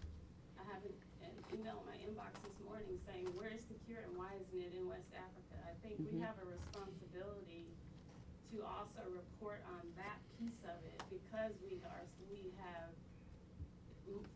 [0.58, 0.92] I have an
[1.28, 4.74] an email in my inbox this morning saying, where's the cure and why isn't it
[4.76, 5.56] in West Africa?
[5.68, 6.26] I think we Mhm.
[6.26, 7.66] have a responsibility
[8.54, 12.90] to also report on that piece of it because we are, we have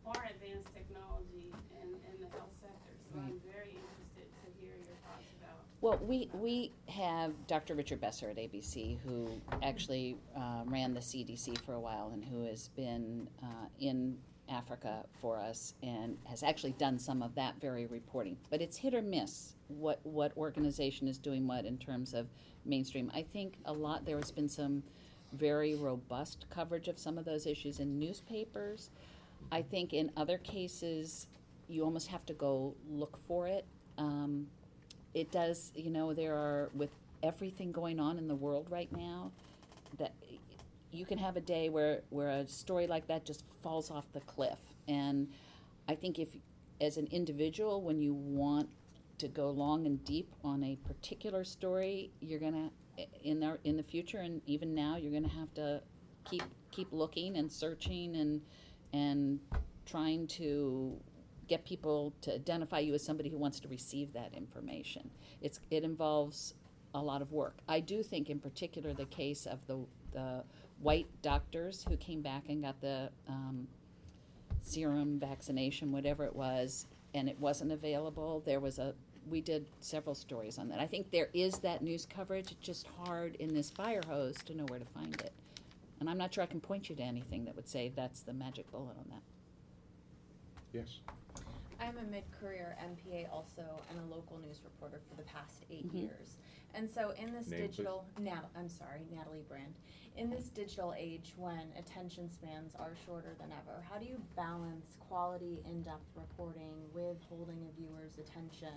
[0.04, 2.92] far advanced technology in, in the health sector.
[3.14, 7.76] So I'm very interested to hear your thoughts about Well, we, we have Dr.
[7.76, 12.44] Richard Besser at ABC, who actually uh, ran the CDC for a while and who
[12.44, 14.18] has been uh, in
[14.52, 18.38] Africa for us and has actually done some of that very reporting.
[18.50, 22.28] But it's hit or miss what, what organization is doing what in terms of
[22.66, 23.12] mainstream.
[23.16, 24.84] I think a lot, there has been some
[25.34, 28.90] very robust coverage of some of those issues in newspapers.
[29.52, 31.28] I think in other cases,
[31.68, 33.66] you almost have to go look for it.
[33.98, 34.48] Um,
[35.14, 36.92] it does, you know, there are, with
[37.24, 39.32] everything going on in the world right now,
[39.98, 40.14] that
[40.92, 44.20] you can have a day where, where a story like that just falls off the
[44.22, 44.60] cliff.
[44.88, 45.30] And
[45.88, 46.30] I think if,
[46.80, 48.70] as an individual, when you want
[49.20, 52.70] to go long and deep on a particular story, you're gonna,
[53.24, 55.82] in the, in the future and even now, you're gonna have to
[56.30, 58.42] keep, keep looking and searching and,
[58.94, 59.40] and
[59.86, 60.98] trying to
[61.48, 65.10] get people to identify you as somebody who wants to receive that information.
[65.42, 66.56] It's, it involves
[66.94, 67.58] a lot of work.
[67.68, 69.80] I do think, in particular, the case of the,
[70.14, 70.44] the
[70.82, 73.68] white doctors who came back and got the um,
[74.62, 78.42] serum vaccination, whatever it was, and it wasn't available.
[78.46, 78.94] There was a,
[79.30, 80.80] we did several stories on that.
[80.80, 82.52] I think there is that news coverage.
[82.52, 85.34] It's just hard in this fire hose to know where to find it.
[86.00, 88.34] And I'm not sure I can point you to anything that would say that's the
[88.34, 89.22] magic bullet on that.
[90.74, 90.88] yes.
[91.80, 96.02] I'm a mid-career MPA also and a local news reporter for the past 8 Mhm.
[96.04, 96.38] years.
[96.74, 97.68] And so in this Name, please.
[97.68, 99.74] digital, Nat, I'm sorry, Natalie Brand.
[100.18, 104.98] In this digital age when attention spans are shorter than ever, how do you balance
[105.00, 108.76] quality in-depth reporting with holding a viewer's attention?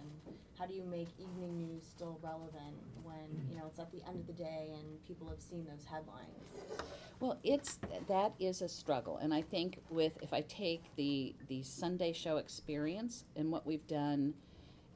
[0.59, 3.50] How do you make evening news still relevant when, mm-hmm.
[3.50, 6.85] you know, it's at the end of the day and people have seen those headlines?
[7.20, 7.78] Well, it's
[8.09, 12.37] that is a struggle, and I think with if I take the the Sunday show
[12.38, 14.35] experience and what we've done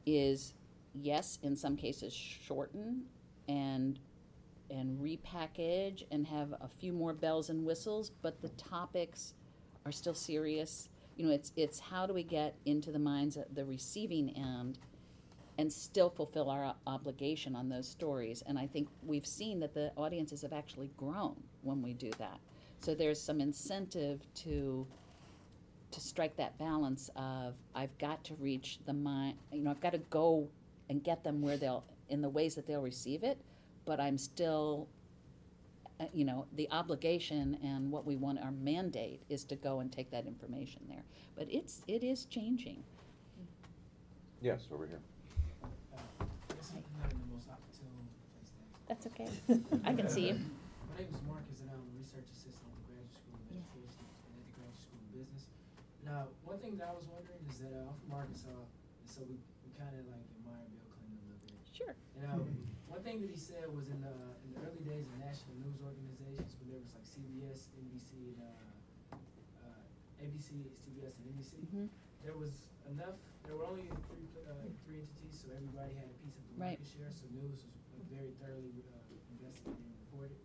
[0.05, 0.55] is
[1.03, 3.05] yes, in some cases shorten
[3.49, 3.99] and
[4.71, 9.33] and repackage and have a few more bells and whistles, but the topics
[9.87, 10.89] are still serious.
[11.17, 14.79] You know, it's it's how do we get into the minds of the receiving end
[15.59, 18.43] and still fulfill our obligation on those stories.
[18.47, 22.39] And I think we've seen that the audiences have actually grown when we do that.
[22.81, 24.87] So there's some incentive to
[25.91, 29.93] to strike that balance of I've got to reach the mind, you know, I've got
[29.93, 30.49] to go
[30.89, 33.39] and get them where they'll, in the ways that they'll receive it,
[33.85, 34.89] but I'm still,
[36.01, 39.93] uh, you know, the obligation and what we want, our mandate is to go and
[39.93, 41.05] take that information there.
[41.37, 42.83] But it's, it is changing.
[44.41, 45.01] Yes, over here.
[45.63, 46.25] Uh,
[46.57, 47.91] This is not in the most opportune
[48.33, 48.87] place to ask.
[48.89, 49.29] That's okay.
[49.89, 50.35] I can see you.
[50.89, 53.61] My name is Marcus and I'm a research assistant at the Graduate School of Yeah.
[53.61, 55.45] Education and at the Graduate School of Business.
[56.07, 59.21] Now, one thing that I was wondering is that uh, I'm from Arkansas, and so
[59.29, 61.59] we, we kind of like admire Bill Clinton a little bit.
[61.79, 61.95] Sure.
[62.19, 62.43] And uh,
[62.91, 64.11] one thing that he said was in the
[64.43, 68.43] in the early days of national news organizations, when there was like CBS, NBC, and
[68.43, 69.15] uh,
[69.63, 71.87] uh, ABC, CBS, and NBC, Mhm.
[72.27, 73.23] there was enough.
[73.47, 76.75] There were only three uh, three entities, so everybody had a piece of the Right.
[76.83, 77.11] market share.
[77.15, 80.41] So news was like, very thoroughly uh, investigated and reported.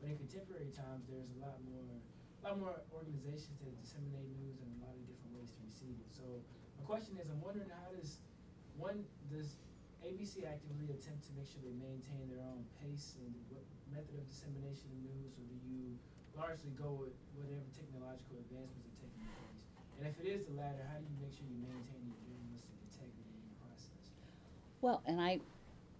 [0.00, 4.56] But in contemporary times, there's a lot more, a lot more organizations that disseminate news
[4.64, 6.08] and a lot of different ways to receive it.
[6.08, 6.24] So
[6.80, 8.16] my question is, I'm wondering how does
[8.80, 9.60] one does
[10.04, 14.24] ABC actively attempt to make sure they maintain their own pace and what method of
[14.28, 15.96] dissemination of news, or do you
[16.36, 19.62] largely go with whatever technological advancements are taking place?
[20.00, 22.76] And if it is the latter, how do you make sure you maintain your journalistic
[22.88, 24.04] integrity in the process?
[24.80, 25.40] Well, and I,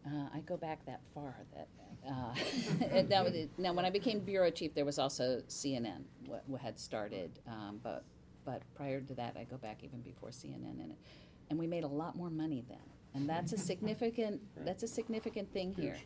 [0.09, 1.69] uh, I go back that far that,
[2.09, 6.61] uh, now, the- now, when I became bureau chief, there was also CNN, what, what
[6.63, 8.05] had started, um, but,
[8.47, 10.95] but prior to that, I go back even before CNN and
[11.51, 12.79] and we made a lot more money then.
[13.15, 15.97] And that's a significant, that's a significant thing here.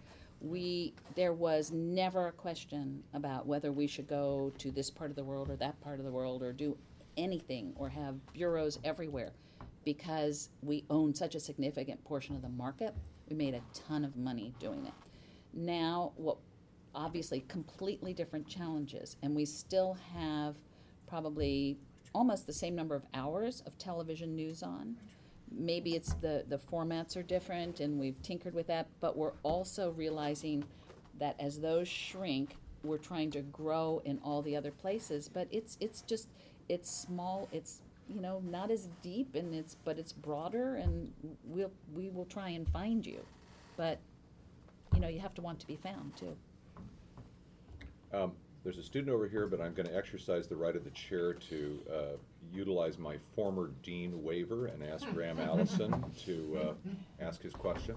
[0.40, 5.16] We, there was never a question about whether we should go to this part of
[5.16, 6.76] the world or that part of the world or do
[7.16, 9.32] anything or have bureaus everywhere
[9.84, 12.94] because we own such a significant portion of the market.
[13.28, 14.92] We made a ton of money doing it.
[15.52, 16.38] Now, what
[16.94, 20.56] obviously completely different challenges, and we still have
[21.06, 21.76] probably
[22.14, 24.96] almost the same number of hours of television news on.
[25.56, 29.90] Maybe it's the, the formats are different and we've tinkered with that, but we're also
[29.90, 30.64] realizing
[31.18, 35.78] that as those shrink, we're trying to grow in all the other places, but it's
[35.80, 36.28] it's just
[36.68, 41.12] it's small, it's you know, not as deep and it's but it's broader and
[41.44, 43.24] we'll we will try and find you.
[43.76, 43.98] But
[44.92, 46.36] you know, you have to want to be found too.
[48.12, 50.90] Um, There's a student over here, but I'm going to exercise the right of the
[50.90, 52.16] chair to uh,
[52.52, 57.96] utilize my former dean waiver and ask Graham Allison to uh, ask his question.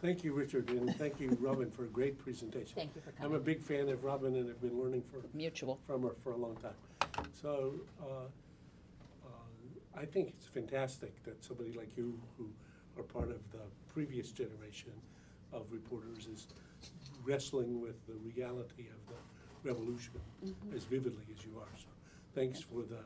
[0.00, 2.74] Thank you, Richard, and thank you, Robin, for a great presentation.
[2.76, 3.32] Thank you for coming.
[3.32, 5.80] I'm a big fan of Robin and have been learning for, Mutual.
[5.88, 7.26] from her for a long time.
[7.32, 8.04] So, uh,
[9.26, 9.28] uh,
[10.00, 12.48] I think it's fantastic that somebody like you, who
[12.96, 13.58] are part of the
[13.92, 14.92] previous generation
[15.52, 16.46] of reporters, is
[17.24, 20.12] wrestling with the reality of the revolution
[20.74, 21.76] as vividly as you are.
[21.76, 21.88] So,
[22.36, 23.00] thanks for the,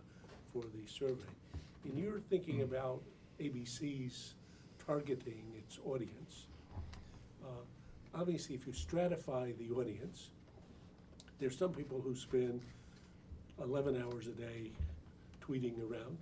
[0.52, 1.30] for the survey.
[1.84, 3.02] In your thinking about
[3.40, 4.34] ABC's
[4.86, 6.46] targeting its audience,
[7.42, 7.48] uh,
[8.14, 10.30] obviously, if you stratify the audience,
[11.38, 12.60] there's some people who spend
[13.60, 14.70] eleven hours a day
[15.40, 16.16] tweeting around,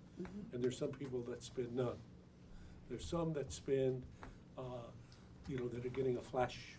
[0.53, 1.97] and there's some people that spend none.
[2.89, 4.03] There's some that spend,
[4.59, 4.63] uh,
[5.47, 6.77] you know, that are getting a flash,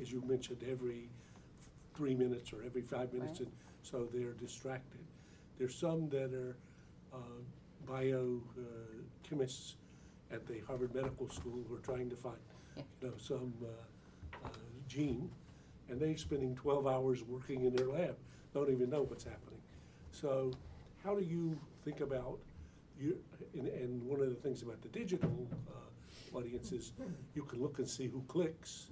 [0.00, 1.08] as you mentioned, every
[1.94, 3.48] three minutes or every five minutes, Right.
[3.48, 5.00] and so they're distracted.
[5.58, 6.56] There's some that are
[7.90, 9.74] biochemists
[10.30, 12.36] at the Harvard Medical School who are trying to find,
[12.76, 12.82] Yeah.
[13.02, 13.66] you know, some uh,
[14.44, 14.48] uh,
[14.88, 15.30] gene,
[15.88, 18.16] and they're spending twelve hours working in their lab,
[18.54, 19.60] don't even know what's happening.
[20.12, 20.52] So,
[21.04, 22.38] how do you think about
[22.98, 23.18] you?
[23.54, 26.92] And, and one of the things about the digital uh, audience is
[27.34, 28.86] you can look and see who clicks,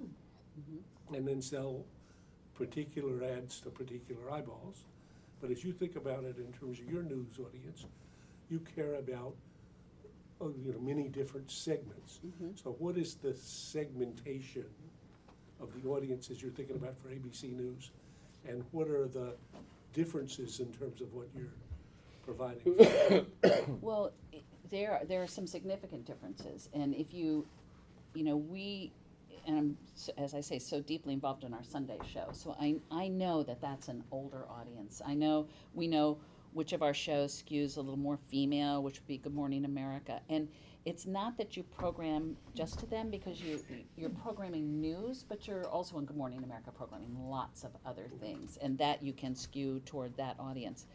[1.14, 1.84] and then sell
[2.54, 4.84] particular ads to particular eyeballs.
[5.40, 7.87] But as you think about it in terms of your news audience,
[8.50, 9.34] you care about
[10.40, 12.20] oh, you know many different segments.
[12.26, 12.50] Mm-hmm.
[12.62, 14.64] So, what is the segmentation
[15.61, 17.90] of the audiences you're thinking about for ABC News,
[18.46, 19.34] and what are the
[19.92, 21.52] differences in terms of what you're
[22.24, 23.26] providing?
[23.80, 24.12] Well,
[24.70, 27.46] there, are- there are some significant differences, and if you,
[28.14, 28.92] you know, we,
[29.46, 29.76] and I'm,
[30.18, 33.61] as I say, so deeply involved in our Sunday show, so I, I know that
[33.61, 35.01] that's an older audience.
[35.05, 36.18] I know, we know
[36.53, 40.20] which of our shows skews a little more female, which would be Good Morning America,
[40.28, 40.49] and
[40.84, 43.61] it's not that you program just to them, because you,
[43.96, 48.59] you're programming news, but you're also in Good Morning America programming lots of other things,
[48.62, 50.86] and that you can skew toward that audience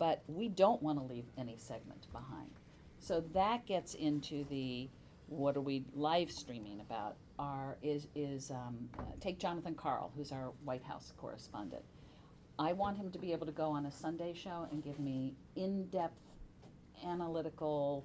[0.00, 2.50] but we don't want to leave any segment behind.
[2.98, 4.88] So that gets into the
[5.28, 7.16] what are we live streaming about?
[7.38, 8.88] Are is is um,
[9.20, 11.84] take Jonathan Karl, who's our White House correspondent.
[12.60, 15.32] I want him to be able to go on a Sunday show and give me
[15.56, 16.20] in-depth,
[17.06, 18.04] analytical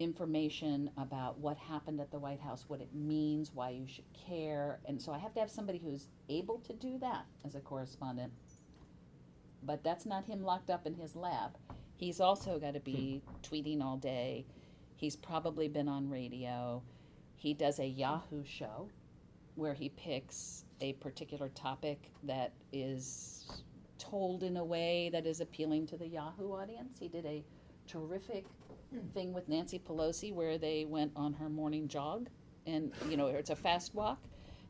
[0.00, 4.80] information about what happened at the White House, what it means, why you should care.
[4.86, 8.32] And so I have to have somebody who's able to do that as a correspondent.
[9.62, 11.58] But that's not him locked up in his lab.
[11.94, 13.36] He's also got to be hmm.
[13.42, 14.46] tweeting all day.
[14.96, 16.82] He's probably been on radio.
[17.36, 18.88] He does a Yahoo show
[19.54, 23.62] where he picks a particular topic that is
[24.12, 26.98] told in a way that is appealing to the Yahoo audience.
[27.00, 27.42] He did a
[27.86, 28.44] terrific
[29.14, 32.28] thing with Nancy Pelosi where they went on her morning jog
[32.66, 34.18] and you know it's a fast walk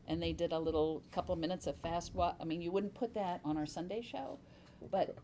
[0.07, 2.37] and they did a little couple minutes of fast walk.
[2.39, 4.39] I mean, you wouldn't put that on our Sunday show,
[4.89, 5.15] but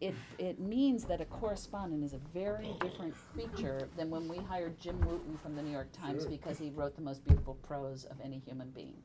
[0.00, 4.80] it it means that a correspondent is a very different creature than when we hired
[4.80, 6.30] Jim Wooten from the New York Times Sure.
[6.30, 8.96] because he wrote the most beautiful prose of any human being.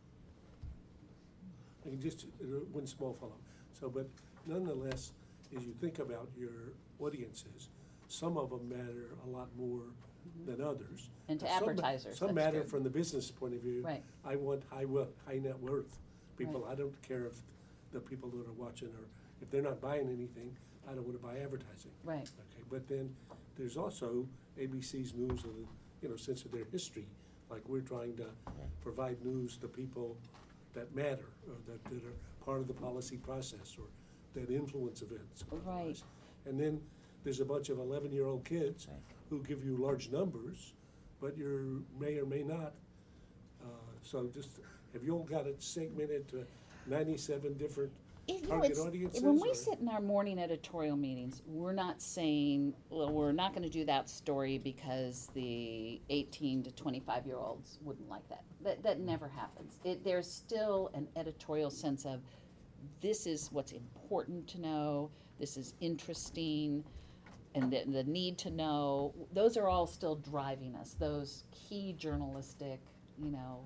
[1.86, 3.40] I can just, uh, one small follow-up.
[3.72, 4.08] So, but
[4.50, 5.12] nonetheless,
[5.56, 7.70] as you think about your audiences,
[8.08, 9.84] some of them matter a lot more
[10.46, 11.10] than others.
[11.28, 12.70] And to Some advertisers, Some that's matter true.
[12.70, 13.84] from the business point of view.
[13.86, 14.04] Right.
[14.26, 16.00] I want high we, high net worth
[16.38, 16.62] people.
[16.62, 16.72] Right.
[16.72, 17.36] I don't care if
[17.92, 19.08] the people that are watching are,
[19.42, 20.56] if they're not buying anything,
[20.90, 21.92] I don't wanna buy advertising.
[22.04, 22.22] Right.
[22.24, 23.16] Okay, but then
[23.58, 24.28] there's also
[24.60, 25.68] ABC's news of, the
[26.02, 27.08] you know, sense of their history.
[27.50, 28.28] Like we're trying to
[28.82, 30.18] provide news to people
[30.74, 32.14] that matter, or that, that are
[32.46, 33.86] part of the policy process, or
[34.34, 35.46] that influence events.
[35.66, 36.02] Right.
[36.46, 36.80] And then
[37.24, 39.00] there's a bunch of eleven-year-old kids Right.
[39.30, 40.74] who give you large numbers,
[41.20, 42.74] but you may or may not.
[43.62, 43.66] Uh,
[44.02, 44.60] So just,
[44.94, 46.46] have you all got it segmented to
[46.88, 47.92] ninety-seven different
[48.28, 49.22] It- you know, target it's- audiences?
[49.22, 53.54] When we or- sit in our morning editorial meetings, we're not saying, well, we're not
[53.54, 58.44] gonna do that story because the eighteen to twenty-five year olds wouldn't like that.
[58.62, 59.80] That, that never happens.
[59.84, 62.22] It, there's still an editorial sense of,
[63.02, 65.10] this is what's important to know,
[65.40, 66.84] this is interesting,
[67.56, 72.80] and the, the need to know, those are all still driving us, those key journalistic,
[73.18, 73.64] you know,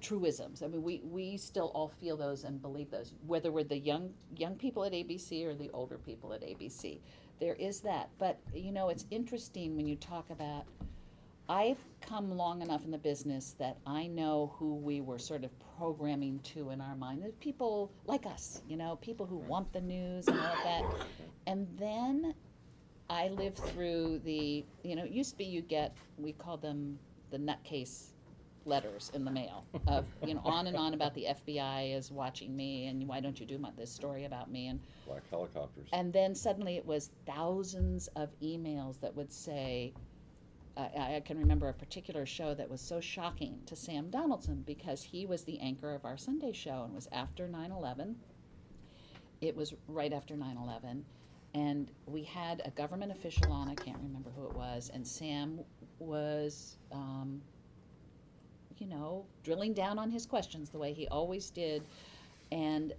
[0.00, 0.62] truisms.
[0.62, 4.10] I mean, we, we still all feel those and believe those, whether we're the young
[4.36, 7.00] young people at ABC or the older people at ABC.
[7.40, 10.64] There is that, but you know, it's interesting when you talk about.
[11.48, 15.50] I've come long enough in the business that I know who we were sort of
[15.78, 17.22] programming to in our mind.
[17.22, 20.82] There's people like us, you know, people who want the news and all of that.
[21.46, 22.34] And then
[23.08, 26.98] I lived through the, you know, it used to be you get, we called them
[27.30, 28.06] the nutcase
[28.64, 32.56] letters in the mail of, you know, on and on about the FBI is watching
[32.56, 35.88] me and why don't you do my, this story about me and Black helicopters.
[35.92, 39.92] and then suddenly it was thousands of emails that would say,
[40.80, 45.02] I, I can remember a particular show that was so shocking to Sam Donaldson because
[45.02, 48.16] he was the anchor of our Sunday show and was after 9 11.
[49.40, 51.04] It was right after 9 11.
[51.54, 55.60] And we had a government official on, I can't remember who it was, and Sam
[55.98, 57.42] was, um,
[58.78, 61.82] you know, drilling down on his questions the way he always did.
[62.52, 62.92] And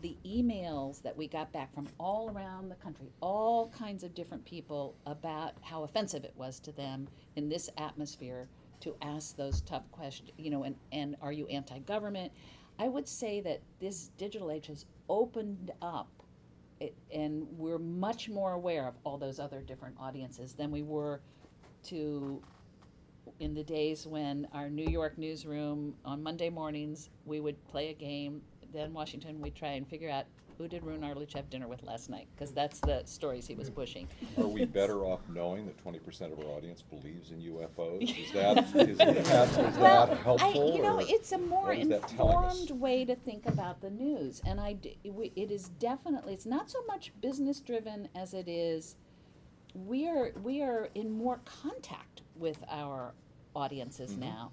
[0.00, 4.44] the emails that we got back from all around the country, all kinds of different
[4.44, 8.48] people about how offensive it was to them in this atmosphere
[8.80, 12.32] to ask those tough questions, you know, and, and are you anti government?
[12.78, 16.08] I would say that this digital age has opened up
[16.80, 21.20] it, and we're much more aware of all those other different audiences than we were
[21.84, 22.42] to
[23.38, 27.94] in the days when our New York newsroom on Monday mornings we would play a
[27.94, 28.42] game.
[28.72, 30.24] Then Washington we'd try and figure out
[30.58, 33.70] who did Roone Arledge have dinner with last night because that's the stories he was
[33.70, 34.06] pushing.
[34.38, 38.02] Are we better off knowing that twenty percent of our audience believes in UFOs?
[38.24, 40.72] Is that, is that, is well, that helpful?
[40.72, 42.60] I, you know, it's a more what is that telling us?
[42.60, 46.78] informed way to think about the news, and I, it is definitely it's not so
[46.86, 48.96] much business driven as it is.
[49.74, 53.14] We are we are in more contact with our
[53.54, 54.18] audiences Mhm.
[54.18, 54.52] now,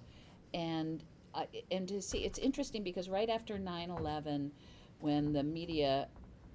[0.53, 1.03] and
[1.34, 4.52] uh, and to see it's interesting because right after 9-11,
[5.00, 6.08] when the media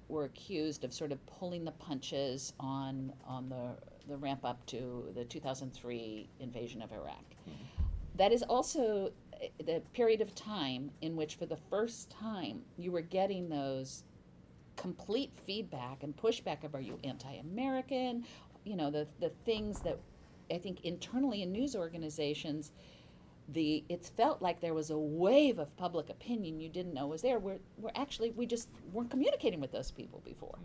[0.07, 3.75] were accused of sort of pulling the punches on on the
[4.07, 7.23] the ramp up to the 2003 invasion of Iraq.
[8.15, 12.91] That is also uh, the period of time in which, for the first time, you
[12.91, 14.03] were getting those
[14.75, 18.25] complete feedback and pushback of are you anti-American?
[18.63, 19.99] You know the the things that
[20.51, 22.71] I think internally in news organizations,
[23.49, 27.21] the it felt like there was a wave of public opinion you didn't know was
[27.21, 27.39] there.
[27.39, 30.57] We're we're actually we just weren't communicating with those people before.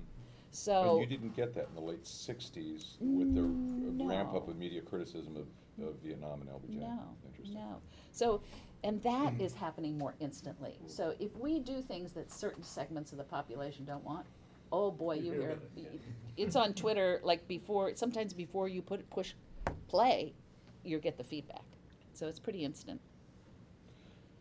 [0.50, 4.48] So And you didn't get that in the late sixties with the uh, ramp up
[4.48, 5.46] of media criticism of,
[5.86, 6.80] of Vietnam and LBJ?
[6.80, 7.54] No, Interesting.
[7.54, 7.76] no.
[8.12, 8.40] So,
[8.82, 10.78] and that is happening more instantly.
[10.86, 14.26] So if we do things that certain segments of the population don't want,
[14.72, 16.00] oh boy, you You hear hear, about it,
[16.36, 19.34] it's on Twitter like before, sometimes before you put, push
[19.88, 20.34] play,
[20.82, 21.62] you get the feedback.
[22.20, 23.00] So it's pretty instant.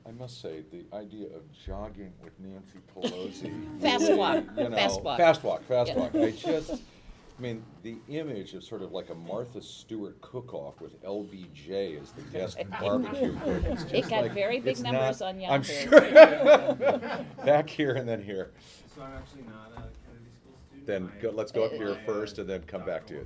[0.06, 3.82] I must say, the idea of jogging with Nancy Pelosi.
[3.82, 5.18] Fast really, walk, you know, fast walk.
[5.18, 6.00] Fast walk, fast Yeah.
[6.00, 6.14] walk.
[6.14, 11.02] I just, I mean, the image of sort of like a Martha Stewart cook-off with
[11.06, 13.64] LBJ as the guest barbecue cook.
[13.94, 16.02] It got like- very big numbers not- on I'm sure.
[17.46, 18.52] Back here and then here.
[18.94, 20.86] So I'm actually not a Kennedy School student.
[20.86, 23.20] Then go- let's go up Uh, here uh, first and then come back to you.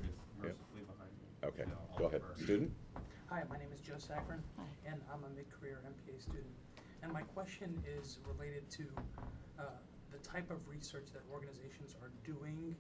[0.43, 0.49] Yeah.
[0.49, 1.09] is mercifully behind
[1.41, 1.63] me.
[1.63, 2.21] Okay, go ahead.
[2.43, 2.71] Student?
[3.33, 4.21] Hi, my name is Joe Hi.
[4.85, 6.53] and I'm a mid-career MPA student.
[7.01, 8.85] And my question is related to
[9.57, 9.63] uh,
[10.13, 12.77] the type of research that organizations are doing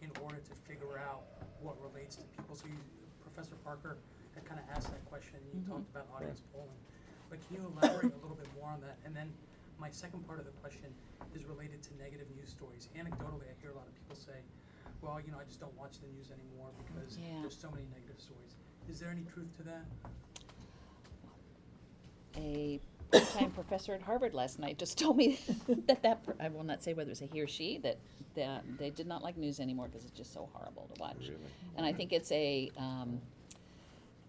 [0.00, 1.28] in order to figure out
[1.60, 2.56] what relates to people.
[2.56, 2.80] So you,
[3.20, 3.98] Professor Parker
[4.32, 5.68] had kind of asked that question, and you Mhm.
[5.68, 6.80] talked about audience polling.
[7.28, 8.96] But can you elaborate a little bit more on that?
[9.04, 9.36] And then
[9.76, 10.96] my second part of the question
[11.34, 12.88] is related to negative news stories.
[12.96, 14.40] Anecdotally, I hear a lot of people say,
[15.02, 17.42] well, you know, I just don't watch the news anymore because Yeah.
[17.42, 18.56] there's so many negative stories.
[18.90, 19.84] Is there any truth to that?
[22.36, 22.80] a
[23.10, 25.38] part-time professor at Harvard last night just told me
[25.86, 27.98] that that per- I will not say whether it's a he or she that
[28.36, 31.16] that they did not like news anymore because it's just so horrible to watch.
[31.20, 31.34] Really?
[31.76, 33.20] And I think it's a um,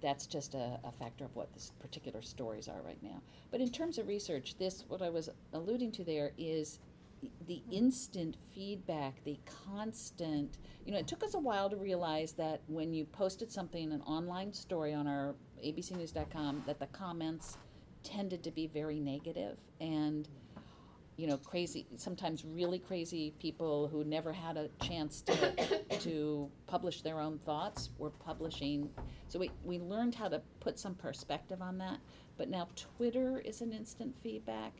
[0.01, 3.21] that's just a, a factor of what this particular stories are right now.
[3.51, 6.79] But in terms of research, this what I was alluding to there is
[7.47, 10.57] the instant feedback, the constant.
[10.85, 14.01] You know, it took us a while to realize that when you posted something, an
[14.01, 17.57] online story on our abcnews.com, that the comments
[18.03, 20.27] tended to be very negative and
[21.17, 27.03] you know crazy sometimes really crazy people who never had a chance to to publish
[27.03, 28.89] their own thoughts were publishing
[29.27, 31.99] so we, we learned how to put some perspective on that
[32.37, 34.73] but now twitter is an instant feedback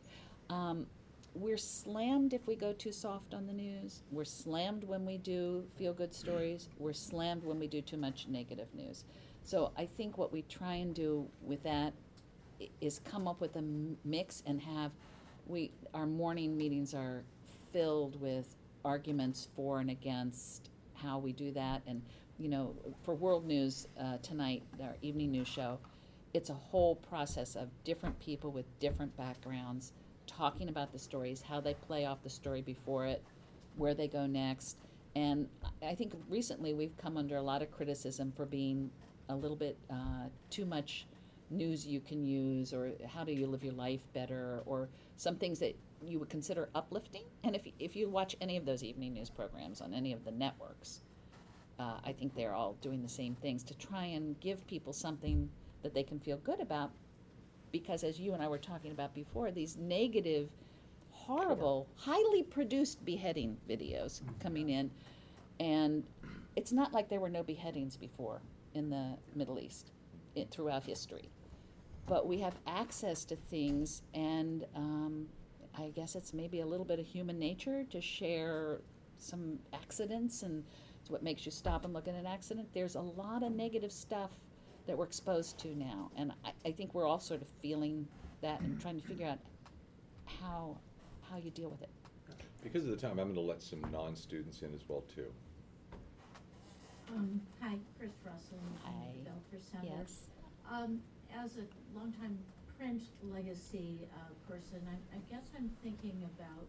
[0.49, 0.87] um,
[1.33, 4.03] we're slammed if we go too soft on the news.
[4.11, 6.67] We're slammed when we do feel good stories.
[6.77, 9.05] We're slammed when we do too much negative news.
[9.43, 11.93] So i think what we try and do with that
[12.79, 13.63] is come up with a
[14.05, 14.91] mix and have
[15.47, 17.23] we our morning meetings are
[17.73, 18.55] filled with
[18.85, 21.81] arguments for and against how we do that.
[21.87, 22.01] And
[22.37, 25.79] you know for world news uh, tonight our evening news show
[26.33, 29.93] it's a whole process of different people with different backgrounds
[30.37, 33.23] talking about the stories how they play off the story before it
[33.77, 34.77] where they go next.
[35.15, 35.47] And
[35.81, 38.91] I- think recently we've come under a lot of criticism for being
[39.29, 41.07] a little bit uh, too much
[41.49, 45.59] news you can use or how do you live your life better or some things
[45.59, 45.75] that
[46.05, 47.23] you would consider uplifting.
[47.43, 50.31] And if, if you watch any of those evening news programs on any of the
[50.31, 51.01] networks
[51.79, 55.49] uh, i think they're all doing the same things to try and give people something
[55.83, 56.91] that they can feel good about
[57.71, 60.49] because as you and i were talking about before these negative
[61.21, 64.89] horrible highly produced beheading videos coming in.
[65.59, 66.03] And
[66.55, 68.41] it's not like there were no beheadings before
[68.73, 69.91] in the middle east
[70.35, 71.29] it, throughout history.
[72.07, 75.27] But we have access to things and um,
[75.77, 78.81] i guess it's maybe a little bit of human nature to share
[79.17, 80.65] some accidents and
[80.99, 82.67] it's what makes you stop and look at an accident.
[82.73, 84.31] There's a lot of negative stuff
[84.87, 88.07] that we're exposed to now and i, I think we're all sort of feeling
[88.41, 89.39] that and trying to figure out
[90.25, 90.77] how
[91.29, 91.89] how you deal with it
[92.63, 95.25] Because of the time, I'm going to let some non-students in as well, too.
[97.09, 98.91] Um, hi, Chris Russell, Hi.
[98.91, 99.87] from Belfer Center.
[99.99, 100.29] yes
[100.71, 101.01] Um,
[101.33, 101.65] as a
[101.97, 102.37] longtime
[102.77, 103.01] print
[103.33, 106.67] legacy, uh, person, I, I guess I'm thinking about,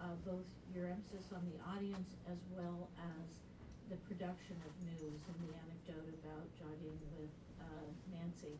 [0.00, 3.28] uh, both your emphasis on the audience as well as
[3.90, 7.30] the production of news and the anecdote about jogging with,
[7.60, 8.56] uh, Nancy.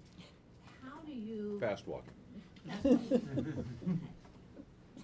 [0.83, 1.59] How do you?
[1.61, 2.12] Fast walking.
[2.66, 4.01] Fast walking.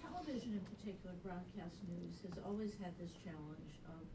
[0.01, 4.05] Television in particular, broadcast news, has always had this challenge of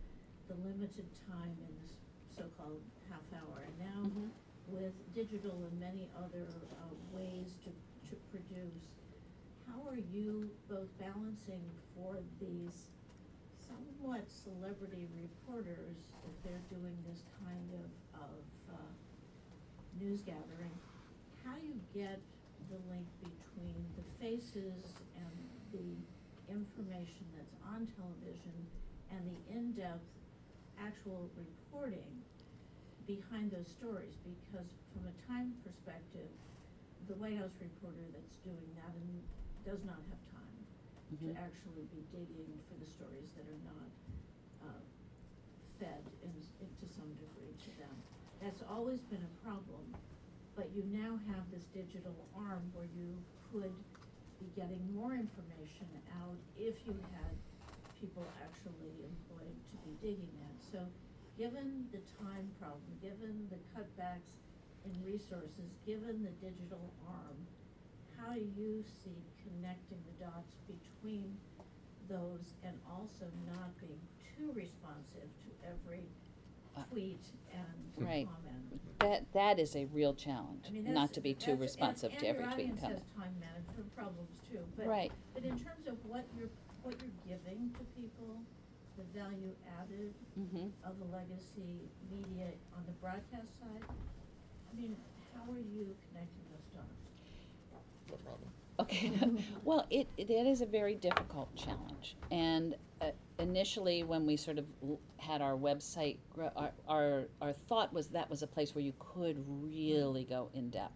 [0.48, 1.92] the limited time in this
[2.36, 2.80] so-called
[3.10, 3.66] half hour.
[3.66, 4.30] And now, Mhm.
[4.68, 7.70] with digital and many other uh, ways to,
[8.10, 8.86] to produce,
[9.66, 11.62] how are you both balancing
[11.94, 12.86] for these
[13.76, 17.88] somewhat celebrity reporters, if they're doing this kind of,
[18.24, 18.40] of
[18.72, 18.92] uh,
[20.00, 20.72] news gathering,
[21.44, 22.20] how you get
[22.72, 24.80] the link between the faces
[25.16, 25.34] and
[25.72, 25.88] the
[26.48, 28.56] information that's on television
[29.12, 30.06] and the in-depth
[30.80, 32.08] actual reporting
[33.06, 34.16] behind those stories?
[34.24, 36.30] Because from a time perspective,
[37.08, 39.22] the White House reporter that's doing that and
[39.62, 40.35] does not have time
[41.10, 41.36] to Mhm.
[41.36, 43.90] actually be digging for the stories that are not,
[44.62, 44.82] uh,
[45.78, 47.96] fed in, in to some degree to them.
[48.40, 49.94] That's always been a problem,
[50.54, 53.72] but you now have this digital arm where you could
[54.40, 55.88] be getting more information
[56.20, 57.34] out if you had
[58.00, 60.56] people actually employed to be digging that.
[60.72, 60.80] So,
[61.38, 64.32] given the time problem, given the cutbacks
[64.84, 67.46] in resources, given the digital arm,
[68.18, 71.36] how do you see connecting the dots between
[72.08, 74.00] those and also not being
[74.36, 76.04] too responsive to every
[76.76, 78.26] Uh, tweet and Right.
[78.28, 78.98] comment?
[79.00, 82.12] That, that is a real challenge, I mean, not to be too that's- and- responsive
[82.18, 83.00] to every tweet and And comment.
[83.00, 84.86] audience has time management problems too, but.
[84.86, 85.12] Right.
[85.32, 86.50] But in terms of what you're,
[86.82, 88.40] what you're giving to people,
[88.98, 90.72] the value added Mhm.
[90.84, 93.84] of the legacy media on the broadcast side,
[94.70, 94.96] I mean,
[95.32, 96.45] how are you connecting
[98.10, 98.50] No problem.
[98.78, 99.12] Okay,
[99.64, 102.16] well, it, it it is a very difficult challenge.
[102.30, 104.66] And uh, initially, when we sort of
[105.18, 106.18] had our website,
[106.56, 110.70] our, our, our thought was that was a place where you could really go in
[110.70, 110.94] depth.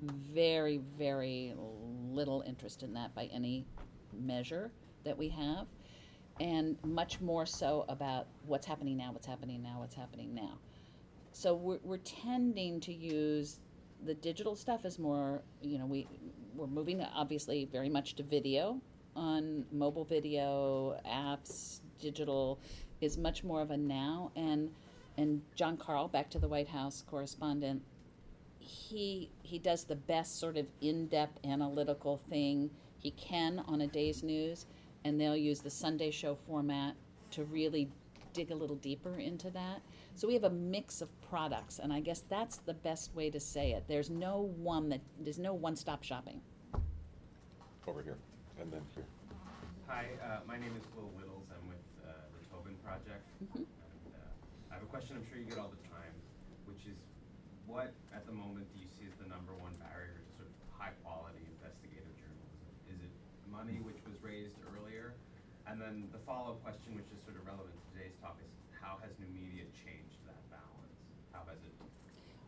[0.00, 3.64] Very, very little interest in that by any
[4.12, 4.70] measure
[5.04, 5.66] that we have.
[6.40, 10.58] And much more so about what's happening now, what's happening now, what's happening now.
[11.32, 13.60] So we're, we're tending to use
[14.04, 16.06] the digital stuff is more, you know, we,
[16.54, 18.80] we're moving obviously very much to video
[19.16, 22.58] on mobile video, apps, digital
[23.00, 24.30] is much more of a now.
[24.36, 24.70] And,
[25.16, 27.82] and Jon Karl, back to the White House correspondent,
[28.58, 34.22] he, he does the best sort of in-depth analytical thing he can on a day's
[34.22, 34.66] news.
[35.04, 36.94] And they'll use the Sunday show format
[37.32, 37.88] to really
[38.32, 39.82] dig a little deeper into that.
[40.14, 43.40] So we have a mix of products, and I guess that's the best way to
[43.40, 43.82] say it.
[43.88, 46.40] There's no one that there's no one-stop shopping.
[47.86, 48.16] Over here,
[48.62, 49.04] and then here.
[49.90, 51.50] Hi, uh, my name is Will Whittles.
[51.50, 53.26] I'm with uh, the Tobin Project.
[53.42, 53.66] Mhm.
[53.66, 56.14] And, uh, I have a question I'm sure you get all the time,
[56.70, 56.96] which is
[57.66, 60.54] what at the moment do you see as the number one barrier to sort of
[60.78, 62.70] high quality investigative journalism?
[62.86, 63.12] Is it
[63.50, 65.12] money, which was raised earlier?
[65.66, 68.52] And then the follow up question, which is sort of relevant to today's talk, is
[68.80, 70.96] how has new media changed that balance?
[71.32, 71.72] How has it?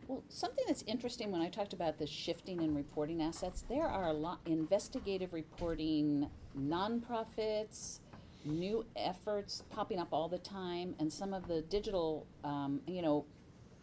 [0.07, 4.07] Well, something that's interesting when I talked about the shifting in reporting assets, there are
[4.07, 7.99] a lot investigative reporting nonprofits,
[8.45, 13.25] new efforts popping up all the time, and some of the digital, um, you know,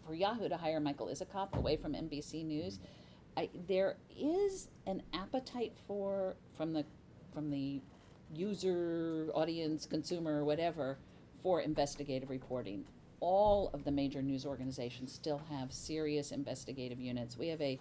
[0.06, 2.78] for Yahoo to hire Michael Isikoff away from NBC News,
[3.36, 6.86] I, there is an appetite for from the
[7.34, 7.82] from the
[8.32, 10.96] user, audience, consumer, whatever,
[11.42, 12.84] for investigative reporting.
[13.26, 17.38] All of the major news organizations still have serious investigative units.
[17.38, 17.80] We have a,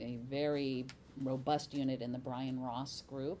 [0.00, 0.86] a very
[1.22, 3.38] robust unit in the Brian Ross group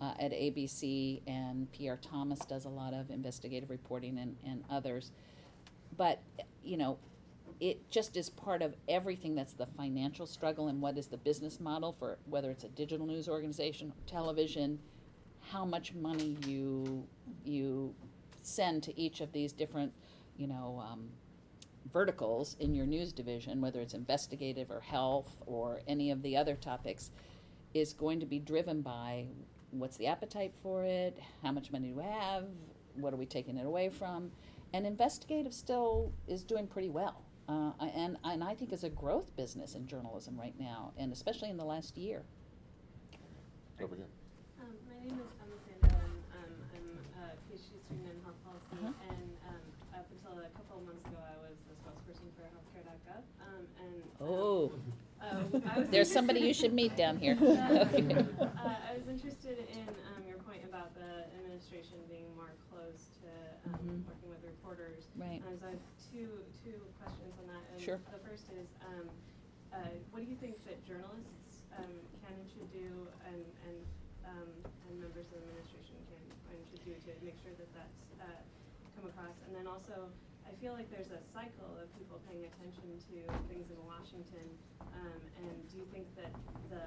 [0.00, 5.12] uh, at ABC, and Pierre Thomas does a lot of investigative reporting and, and others.
[5.96, 6.20] But,
[6.64, 6.98] you know,
[7.60, 11.60] it just is part of everything that's the financial struggle and what is the business
[11.60, 14.80] model for whether it's a digital news organization or television,
[15.52, 17.06] how much money you
[17.44, 17.94] you
[18.42, 19.92] send to each of these different,
[20.42, 21.08] you know, um,
[21.92, 26.56] verticals in your news division, whether it's investigative or health or any of the other
[26.56, 27.12] topics,
[27.74, 29.26] is going to be driven by
[29.70, 32.44] what's the appetite for it, how much money do we have,
[32.96, 34.32] what are we taking it away from,
[34.74, 37.22] and investigative still is doing pretty well.
[37.48, 41.50] Uh, and, and I think is a growth business in journalism right now, and especially
[41.50, 42.22] in the last year.
[43.80, 44.06] Over here.
[44.60, 46.86] Um, my name is Emma Sandoe, and um, I'm
[47.18, 48.78] a PhD student in health policy.
[48.78, 49.10] Uh-huh.
[49.10, 49.62] And um,
[50.02, 53.22] up until a couple of months ago, I was the spokesperson for healthcare.gov.
[53.42, 53.62] Um,
[54.22, 54.72] um, Oh,
[55.66, 57.36] I was there's somebody you should meet down here.
[57.42, 57.54] Uh,
[58.58, 63.30] uh, I was interested in um, your point about the administration being more close to
[63.70, 64.02] um, Mhm.
[64.06, 65.06] working with reporters.
[65.18, 65.42] Right.
[65.46, 66.30] Um, so I have two
[66.62, 67.62] two questions on that.
[67.72, 67.98] And Sure.
[68.14, 69.06] The first is, um,
[69.74, 71.90] uh, what do you think that journalists um,
[72.22, 73.78] can and should do, and and
[74.26, 74.48] um,
[74.86, 76.22] and members of the administration can
[76.54, 78.38] and should do to make sure that that's uh,
[78.98, 79.34] come across?
[79.46, 80.10] And then also,
[80.52, 83.16] I feel like there's a cycle of people paying attention to
[83.48, 84.46] things in Washington.
[84.80, 86.32] Um, and do you think that
[86.68, 86.84] the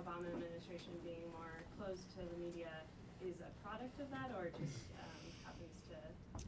[0.00, 2.68] Obama administration being more closed to the media
[3.24, 5.96] is a product of that, or just um, happens to?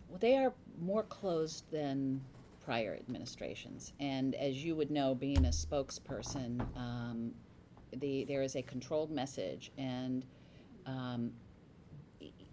[0.09, 2.21] Well, they are more closed than
[2.63, 3.95] prior administrations.
[3.99, 7.33] And as you would know, being a spokesperson, um,
[7.97, 9.73] the, there is a controlled message.
[9.79, 10.25] And
[10.85, 11.33] um,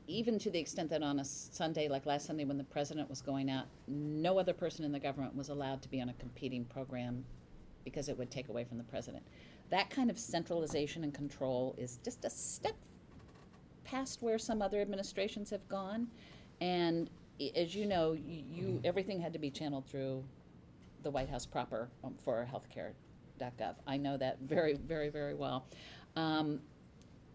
[0.07, 3.21] even to the extent that on a Sunday, like last Sunday when the president was
[3.21, 6.63] going out, no other person in the government was allowed to be on a competing
[6.65, 7.25] program
[7.83, 9.23] because it would take away from the president.
[9.69, 12.75] That kind of centralization and control is just a step
[13.83, 16.07] past where some other administrations have gone.
[16.61, 17.09] And
[17.55, 20.23] as you know, you, you everything had to be channeled through
[21.03, 23.75] the White House proper um, for healthcare.gov.
[23.85, 25.65] I know that very, very, very well.
[26.15, 26.61] Um,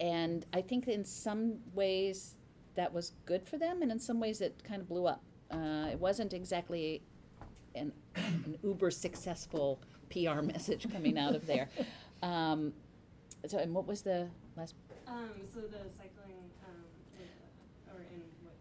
[0.00, 2.34] and I think in some ways
[2.74, 5.22] that was good for them, and in some ways it kind of blew up.
[5.50, 7.02] Uh, it wasn't exactly
[7.74, 9.78] an, an uber successful
[10.10, 11.68] PR message coming out of there.
[12.22, 12.72] Um,
[13.46, 14.74] so, and what was the last?
[15.06, 18.54] Um, so the cycling, um, or in what?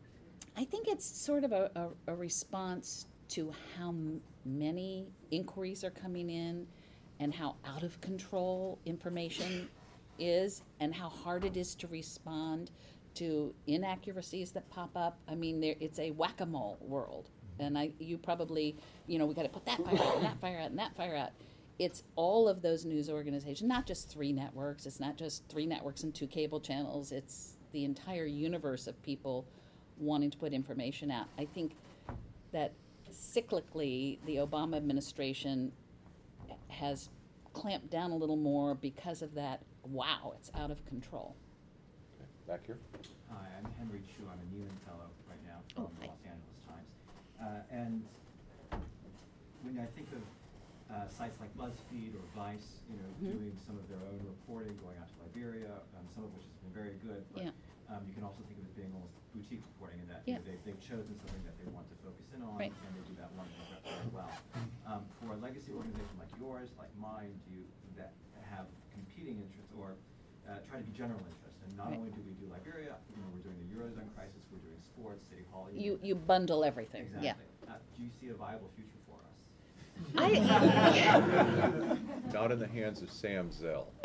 [0.57, 5.91] I think it's sort of a, a, a response to how m- many inquiries are
[5.91, 6.67] coming in
[7.19, 9.69] and how out of control information
[10.19, 12.71] is and how hard it is to respond
[13.15, 15.19] to inaccuracies that pop up.
[15.27, 17.29] I mean, there, it's a whack-a-mole world.
[17.53, 17.63] Mm-hmm.
[17.63, 18.75] And I, you probably,
[19.07, 20.95] you know, we got to put that fire out and that fire out and that
[20.95, 21.31] fire out.
[21.79, 24.85] It's all of those news organizations, not just three networks.
[24.85, 27.11] It's not just three networks and two cable channels.
[27.11, 29.45] It's the entire universe of people
[29.97, 31.27] wanting to put information out.
[31.37, 31.75] I think
[32.51, 32.73] that
[33.11, 35.71] cyclically, the Obama administration
[36.67, 37.09] has
[37.53, 39.61] clamped down a little more because of that.
[39.83, 41.35] Wow, it's out of control.
[42.51, 42.79] Okay, Back here?
[43.31, 44.27] Hi, I'm Henry Chu.
[44.27, 46.11] I'm a Nieman Fellow right now Oh, from the.
[46.11, 46.91] Los Angeles Times.
[47.39, 48.03] Uh, and
[49.63, 50.19] when I think of
[50.91, 53.39] uh, sites like BuzzFeed or Vice, you know, Mhm.
[53.39, 56.55] doing some of their own reporting, going out to Liberia, um, some of which has
[56.59, 57.55] been very good, but Yeah.
[57.87, 60.43] um, you can also think of it being almost boutique reporting in that you know,
[60.43, 60.51] Yeah.
[60.51, 62.73] they, they've chosen something that they want to focus in on, Right.
[62.75, 64.31] and they do that one very very well.
[64.85, 67.63] Um, for a legacy organization like yours, like mine, do you
[67.95, 68.11] that
[68.43, 69.95] have competing interests or
[70.49, 71.40] uh, try to be general interest?
[71.65, 71.97] And not Right.
[71.99, 75.27] only do we do Liberia, you know, we're doing the Eurozone crisis, we're doing sports,
[75.29, 75.67] City Hall.
[75.73, 75.99] You, know.
[76.03, 77.27] you bundle everything, Exactly.
[77.27, 77.73] yeah.
[77.73, 79.35] Uh, do you see a viable future for us?
[80.17, 81.97] I,
[82.33, 83.87] Not in the hands of Sam Zell.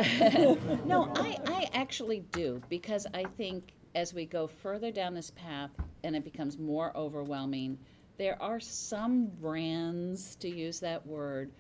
[0.85, 5.71] no, I, I actually do because I think as we go further down this path
[6.05, 7.79] and it becomes more overwhelming,
[8.19, 11.51] there are some brands, to use that word,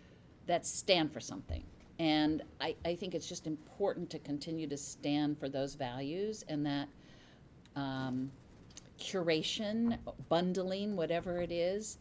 [0.46, 1.64] that stand for something.
[1.98, 6.66] And I, I think it's just important to continue to stand for those values and
[6.66, 6.88] that
[7.74, 8.30] um,
[8.98, 11.98] curation, bundling, whatever it is,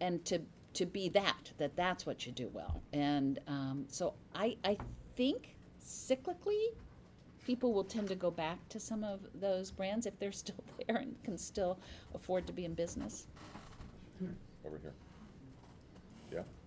[0.00, 0.40] and to
[0.72, 2.80] to be that that that's what you do well.
[2.92, 4.76] And um, so I, I
[5.16, 6.68] think cyclically
[7.44, 10.96] people will tend to go back to some of those brands if they're still there
[10.96, 11.78] and can still
[12.14, 13.26] afford to be in business.
[14.64, 14.92] Over here.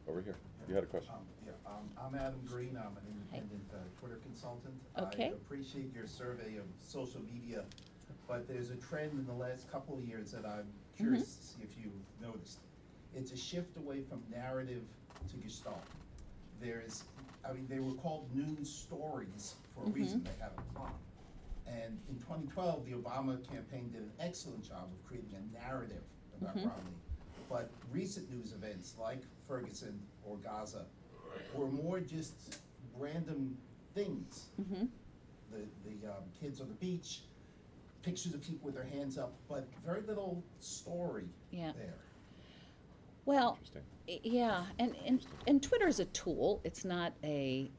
[0.05, 0.35] Yeah, over here.
[0.67, 1.11] You had a question?
[1.13, 4.73] Um, Yeah, um, I'm Adam Green, I'm an independent uh, Twitter consultant.
[4.97, 5.25] Okay.
[5.25, 7.63] I appreciate your survey of social media,
[8.27, 11.05] but there's a trend in the last couple of years that I'm Mm-hmm.
[11.05, 11.91] curious to see if you've
[12.21, 12.59] noticed.
[13.15, 14.83] It's a shift away from narrative
[15.31, 15.81] to gestalt.
[16.61, 17.03] There's,
[17.43, 19.95] I mean, they were called news stories for a Mhm.
[19.95, 20.93] reason, they have a plot.
[21.65, 26.03] And in twenty twelve, the Obama campaign did an excellent job of creating a narrative
[26.39, 26.69] about Mhm.
[26.69, 26.97] Romney.
[27.49, 29.23] But recent news events like
[29.53, 30.85] Ferguson or Gaza
[31.53, 32.59] were more just
[32.97, 33.55] random
[33.93, 34.45] things.
[34.59, 34.85] mm-hmm.
[35.51, 37.21] The, the um, kids on the beach,
[38.01, 41.93] pictures of people with their hands up, but very little story yeah there.
[43.25, 43.59] well
[44.09, 46.59] I- Yeah, and, and and Twitter is a tool.
[46.63, 47.69] It's not a,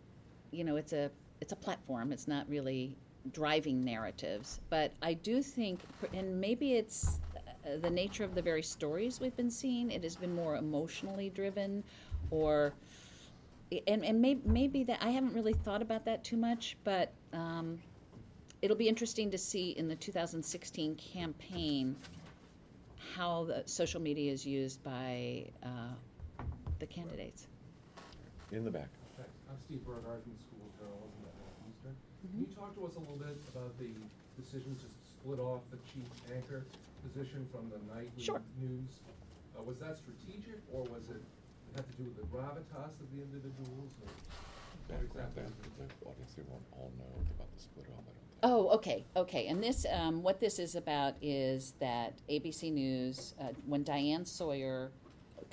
[0.52, 1.10] you know, it's a
[1.40, 2.12] it's a platform.
[2.12, 2.96] It's not really
[3.32, 4.60] driving narratives.
[4.70, 5.80] But I do think,
[6.14, 7.18] and maybe it's
[7.64, 9.90] uh, the nature of the very stories we've been seeing.
[9.90, 11.84] It has been more emotionally driven,
[12.30, 12.74] or
[13.86, 16.76] and and may, maybe that I haven't really thought about that too much.
[16.84, 17.78] But um,
[18.62, 21.96] it'll be interesting to see in the 2016 campaign
[23.14, 25.94] how the social media is used by uh,
[26.78, 27.46] the candidates.
[28.52, 28.88] In the back.
[29.18, 31.96] Hi, I'm Steve Burgard from the School of Journalism at Northeastern.
[32.20, 32.48] Can Mhm.
[32.48, 33.90] you talk to us a little bit about the
[34.40, 36.64] decision to split off the chief anchor
[37.04, 38.42] position from the nightly Sure.
[38.60, 39.00] news?
[39.56, 43.06] Uh, was that strategic, or was it, it had to do with the gravitas of
[43.14, 45.42] the individuals, or what Background exactly?
[45.44, 46.00] was it?
[46.00, 48.40] the audience, they won't all know about the split off, I don't think.
[48.42, 49.46] Oh, okay, okay.
[49.46, 54.90] And this, um, what this is about is that ABC News, uh, when Diane Sawyer,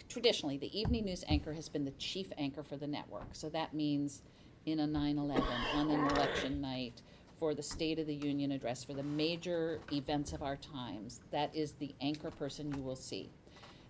[0.09, 3.29] traditionally, the evening news anchor has been the chief anchor for the network.
[3.33, 4.21] So that means
[4.65, 5.43] in a 9 11,
[5.75, 7.01] on an election night,
[7.41, 11.49] for the State of the Union address, for the major events of our times, that
[11.55, 13.31] is the anchor person you will see.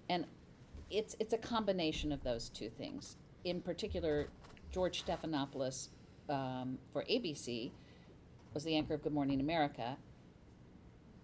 [0.09, 0.23] And
[0.89, 3.17] it's, it's a combination of those two things.
[3.43, 4.29] In particular,
[4.71, 5.89] George Stephanopoulos
[6.29, 7.71] um, for ABC
[8.53, 9.97] was the anchor of Good Morning America,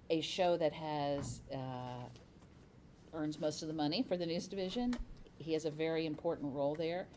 [0.09, 2.09] a show that has uh,
[3.13, 4.93] earns most of the money for the news division.
[5.37, 7.07] He has a very important role there.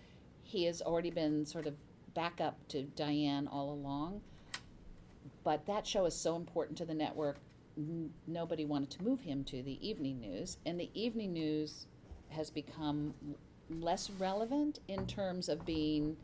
[0.44, 1.74] He has already been sort of
[2.14, 4.20] backup to Diane all along,
[5.44, 7.38] but that show is so important to the network.
[7.76, 11.86] N- nobody wanted to move him to the evening news, and the evening news
[12.28, 13.14] has become
[13.68, 16.16] less relevant in terms of being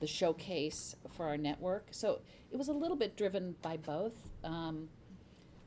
[0.00, 1.86] the showcase for our network.
[1.90, 4.14] So it was a little bit driven by both.
[4.42, 4.88] Um,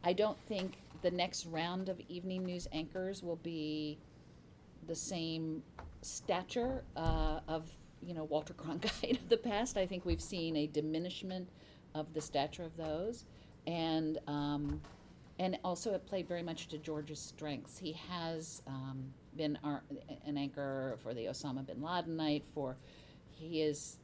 [0.03, 3.97] I don't think the next round of evening news anchors will be
[4.87, 5.63] the same
[6.01, 7.69] stature uh, of
[8.01, 9.77] you know Walter Cronkite of the past.
[9.77, 11.49] I think we've seen a diminishment
[11.97, 13.25] of the stature of those,
[13.65, 14.81] and um,
[15.39, 17.77] and also it played very much to George's strengths.
[17.77, 19.83] He has um, been our,
[20.25, 22.43] an anchor for the Osama bin Laden night.
[22.53, 22.77] For
[23.31, 23.97] he is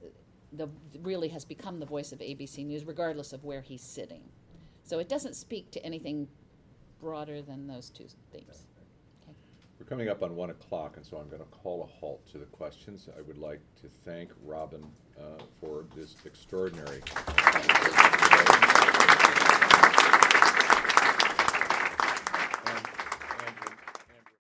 [0.52, 0.70] the
[1.02, 4.24] really has become the voice of ABC News, regardless of where he's sitting.
[4.84, 6.28] So it doesn't speak to anything
[7.00, 8.66] broader than those two themes.
[9.84, 12.38] We're coming up on one o'clock, and so I'm going to call a halt to
[12.38, 13.09] the questions.
[13.17, 14.81] I would like to thank Robin
[15.19, 17.01] uh, for this extraordinary.